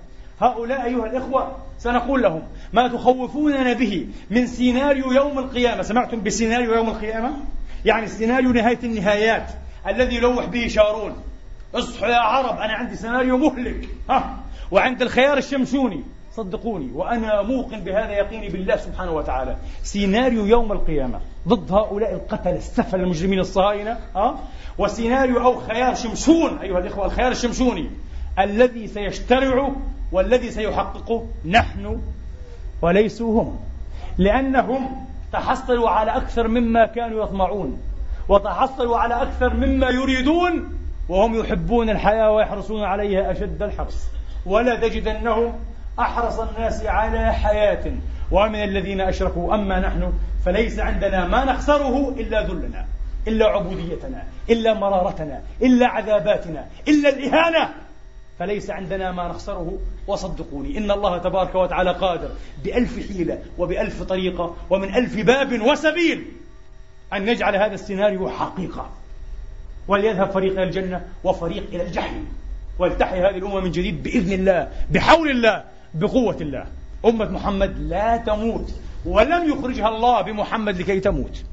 هؤلاء 0.42 0.86
أيها 0.86 1.06
الإخوة 1.06 1.56
سنقول 1.80 2.22
لهم 2.22 2.42
ما 2.74 2.88
تخوفوننا 2.88 3.74
به 3.74 4.08
من 4.30 4.48
سيناريو 4.48 5.12
يوم 5.12 5.40
القيامة. 5.40 5.82
سمعتم 5.82 6.24
بسيناريو 6.24 6.74
يوم 6.74 6.90
القيامة؟ 6.90 7.32
يعني 7.86 8.08
سيناريو 8.08 8.52
نهاية 8.52 8.80
النهايات 8.84 9.52
الذي 9.88 10.16
يلوح 10.16 10.46
به 10.46 10.68
شارون. 10.68 11.16
اصحوا 11.76 12.08
يا 12.08 12.18
عرب 12.18 12.60
أنا 12.60 12.74
عندي 12.74 12.96
سيناريو 12.96 13.38
مهلك. 13.38 13.90
ها؟ 14.10 14.38
وعندي 14.72 15.02
الخيار 15.02 15.38
الشمشوني 15.38 16.04
صدقوني 16.32 16.92
وأنا 16.94 17.42
موقن 17.42 17.80
بهذا 17.80 18.12
يقيني 18.12 18.50
بالله 18.50 18.78
سبحانه 18.78 19.12
وتعالى. 19.12 19.58
سيناريو 19.84 20.46
يوم 20.46 20.72
القيامة 20.72 21.20
ضد 21.48 21.72
هؤلاء 21.72 22.14
القتلة 22.14 22.50
السفلة 22.50 23.00
المجرمين 23.00 23.40
الصهاينة 23.40 23.98
ها؟ 24.16 24.40
وسيناريو 24.78 25.40
أو 25.44 25.60
خيار 25.60 25.96
شمشون 25.96 26.58
أيها 26.58 26.80
الإخوة 26.80 27.06
الخيار 27.06 27.32
الشمشوني 27.32 27.90
الذي 28.40 28.88
سيشترع 28.88 29.72
والذي 30.12 30.52
سيحققه 30.52 31.28
نحن 31.46 32.02
وليسوا 32.82 33.42
هم. 33.42 33.60
لأنهم 34.18 35.06
تحصلوا 35.34 35.90
على 35.90 36.12
أكثر 36.12 36.48
مما 36.48 36.86
كانوا 36.86 37.24
يطمعون 37.24 37.82
وتحصلوا 38.30 38.98
على 38.98 39.22
أكثر 39.22 39.54
مما 39.54 39.90
يريدون 39.90 40.74
وهم 41.10 41.40
يحبون 41.40 41.90
الحياة 41.90 42.32
ويحرصون 42.32 42.84
عليها 42.84 43.32
أشد 43.32 43.64
الحرص. 43.64 44.08
ولا 44.46 44.76
تجدنهم 44.88 45.54
أحرص 46.00 46.40
الناس 46.40 46.86
على 46.86 47.34
حياة. 47.34 47.92
ومن 48.32 48.64
الذين 48.64 49.02
أشركوا 49.02 49.56
أما 49.56 49.80
نحن 49.80 50.14
فليس 50.46 50.80
عندنا 50.80 51.28
ما 51.28 51.46
نخسره 51.46 52.10
إلا 52.10 52.48
ذلنا 52.48 52.86
إلا 53.28 53.46
عبوديتنا 53.46 54.24
إلا 54.50 54.74
مرارتنا 54.74 55.42
إلا 55.62 55.88
عذاباتنا 55.88 56.66
إلا 56.88 57.10
الإهانة. 57.10 57.70
فليس 58.40 58.70
عندنا 58.70 59.12
ما 59.12 59.28
نخسره 59.28 59.78
وصدقوني 60.08 60.78
إن 60.78 60.92
الله 60.92 61.18
تبارك 61.18 61.56
وتعالى 61.56 61.92
قادر 61.92 62.30
بألف 62.64 63.08
حيلة 63.08 63.40
وبألف 63.58 64.04
طريقة 64.04 64.56
ومن 64.70 64.96
ألف 64.96 65.18
باب 65.26 65.62
وسبيل 65.62 66.26
أن 67.14 67.28
يجعل 67.28 67.56
هذا 67.56 67.74
السيناريو 67.74 68.30
حقيقة 68.30 68.90
وليذهب 69.88 70.30
فريق 70.30 70.52
إلى 70.52 70.64
الجنة 70.64 71.08
وفريق 71.24 71.64
إلى 71.74 71.84
الجحيم 71.84 72.28
ولتحيا 72.80 73.30
هذه 73.30 73.38
الأمة 73.38 73.60
من 73.60 73.72
جديد 73.72 74.04
بإذن 74.04 74.32
الله 74.34 74.72
بحول 74.92 75.30
الله 75.30 75.64
بقوة 75.94 76.38
الله. 76.42 76.66
أمة 77.06 77.32
محمد 77.32 77.80
لا 77.80 78.18
تموت 78.18 78.74
ولم 79.06 79.52
يخرجها 79.52 79.88
الله 79.88 80.22
بمحمد 80.22 80.78
لكي 80.78 81.00
تموت 81.00 81.44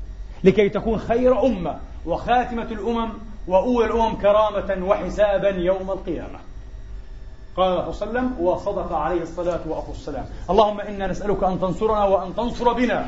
لكي 0.44 0.68
تكون 0.68 0.98
خير 0.98 1.46
أمة 1.46 1.78
وخاتمة 2.06 2.62
الأمم 2.62 3.12
وأولى 3.48 3.86
الأمم 3.86 4.16
كرامة 4.16 4.86
وحسابا 4.86 5.48
يوم 5.48 5.90
القيامة. 5.90 6.38
قال 7.56 7.94
صلى 7.94 8.08
الله 8.08 8.20
عليه 8.20 8.28
وسلم 8.28 8.46
وصدق 8.46 8.92
عليه 8.92 9.22
الصلاة 9.22 9.60
والسلام. 9.88 10.24
اللهم 10.50 10.80
إنا 10.80 11.06
نسألك 11.06 11.44
أن 11.44 11.60
تنصرنا 11.60 12.04
وأن 12.04 12.34
تنصر 12.34 12.72
بنا. 12.72 13.06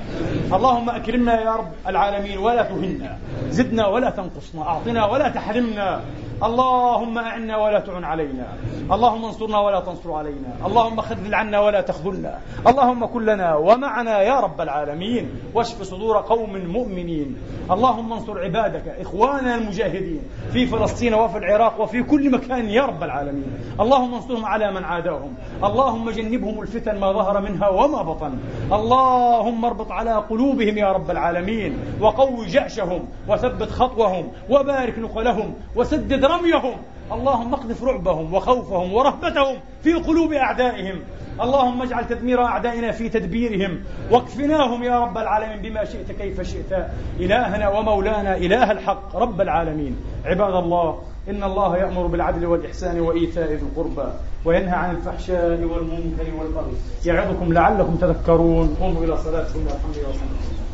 اللهم 0.52 0.90
أكرمنا 0.90 1.40
يا 1.40 1.52
رب 1.52 1.72
العالمين 1.86 2.38
ولا 2.38 2.62
تهنا. 2.62 3.18
زدنا 3.48 3.86
ولا 3.86 4.10
تنقصنا. 4.10 4.62
أعطنا 4.62 5.06
ولا 5.06 5.28
تحرمنا. 5.28 6.00
اللهم 6.42 7.18
أعنا 7.18 7.56
ولا 7.56 7.80
تعن 7.80 8.04
علينا. 8.04 8.46
اللهم 8.92 9.24
انصرنا 9.24 9.58
ولا 9.58 9.80
تنصر 9.80 10.12
علينا. 10.12 10.66
اللهم 10.66 11.00
خذل 11.00 11.34
عنا 11.34 11.60
ولا 11.60 11.80
تخذلنا. 11.80 12.38
اللهم 12.66 13.06
كن 13.06 13.24
لنا 13.24 13.56
ومعنا 13.56 14.22
يا 14.22 14.40
رب 14.40 14.60
العالمين. 14.60 15.30
واشف 15.54 15.82
صدور 15.82 16.16
قوم 16.16 16.56
مؤمنين. 16.56 17.36
اللهم 17.70 18.12
انصر 18.12 18.38
عبادك 18.38 18.88
إخواننا 18.88 19.54
المجاهدين 19.54 20.22
في 20.52 20.66
فلسطين 20.66 21.14
وفي 21.14 21.38
العراق 21.38 21.80
وفي 21.80 22.02
كل 22.02 22.30
مكان 22.30 22.68
يا 22.68 22.82
رب 22.82 23.02
العالمين. 23.02 23.50
اللهم 23.80 24.14
انصر 24.14 24.35
وانصرهم 24.36 24.44
على 24.44 24.72
من 24.72 24.84
عاداهم. 24.84 25.34
اللهم 25.64 26.10
جنبهم 26.10 26.60
الفتن 26.62 27.00
ما 27.00 27.12
ظهر 27.12 27.40
منها 27.40 27.68
وما 27.68 28.02
بطن. 28.02 28.38
اللهم 28.72 29.64
اربط 29.64 29.90
على 29.90 30.14
قلوبهم 30.14 30.78
يا 30.78 30.92
رب 30.92 31.10
العالمين 31.10 31.78
وقوي 32.00 32.46
جأشهم 32.46 33.08
وثبت 33.28 33.70
خطوهم 33.70 34.28
وبارك 34.50 34.98
نقلهم 34.98 35.54
وسدد 35.76 36.24
رميهم. 36.24 36.76
اللهم 37.12 37.54
اقذف 37.54 37.84
رعبهم 37.84 38.34
وخوفهم 38.34 38.92
ورهبتهم 38.92 39.56
في 39.82 39.94
قلوب 39.94 40.32
أعدائهم. 40.32 41.00
اللهم 41.40 41.82
اجعل 41.82 42.06
تدمير 42.08 42.44
أعدائنا 42.44 42.92
في 42.92 43.08
تدبيرهم. 43.08 43.80
واكفناهم 44.10 44.82
يا 44.82 45.00
رب 45.00 45.18
العالمين 45.18 45.62
بما 45.62 45.84
شئت 45.84 46.12
كيف 46.12 46.40
شئت. 46.40 46.72
إلهنا 47.20 47.68
ومولانا 47.68 48.36
إله 48.36 48.70
الحق 48.72 49.16
رب 49.16 49.40
العالمين. 49.40 49.96
عباد 50.24 50.54
الله 50.54 50.98
إن 51.30 51.42
الله 51.42 51.76
يأمر 51.76 52.06
بالعدل 52.06 52.46
والإحسان 52.46 53.00
وإيتاء 53.00 53.52
ذي 53.52 53.62
القربى 53.62 54.08
وينهى 54.44 54.74
عن 54.74 54.90
الفحشاء 54.96 55.60
والمنكر 55.62 56.26
والبغي 56.38 56.76
يعظكم 57.06 57.52
لعلكم 57.52 57.96
تذكرون. 57.96 58.76
قوموا 58.80 59.04
إلى 59.04 59.16
صلاتكم 59.16 59.60
والحمد 59.60 59.96
لله 59.96 60.65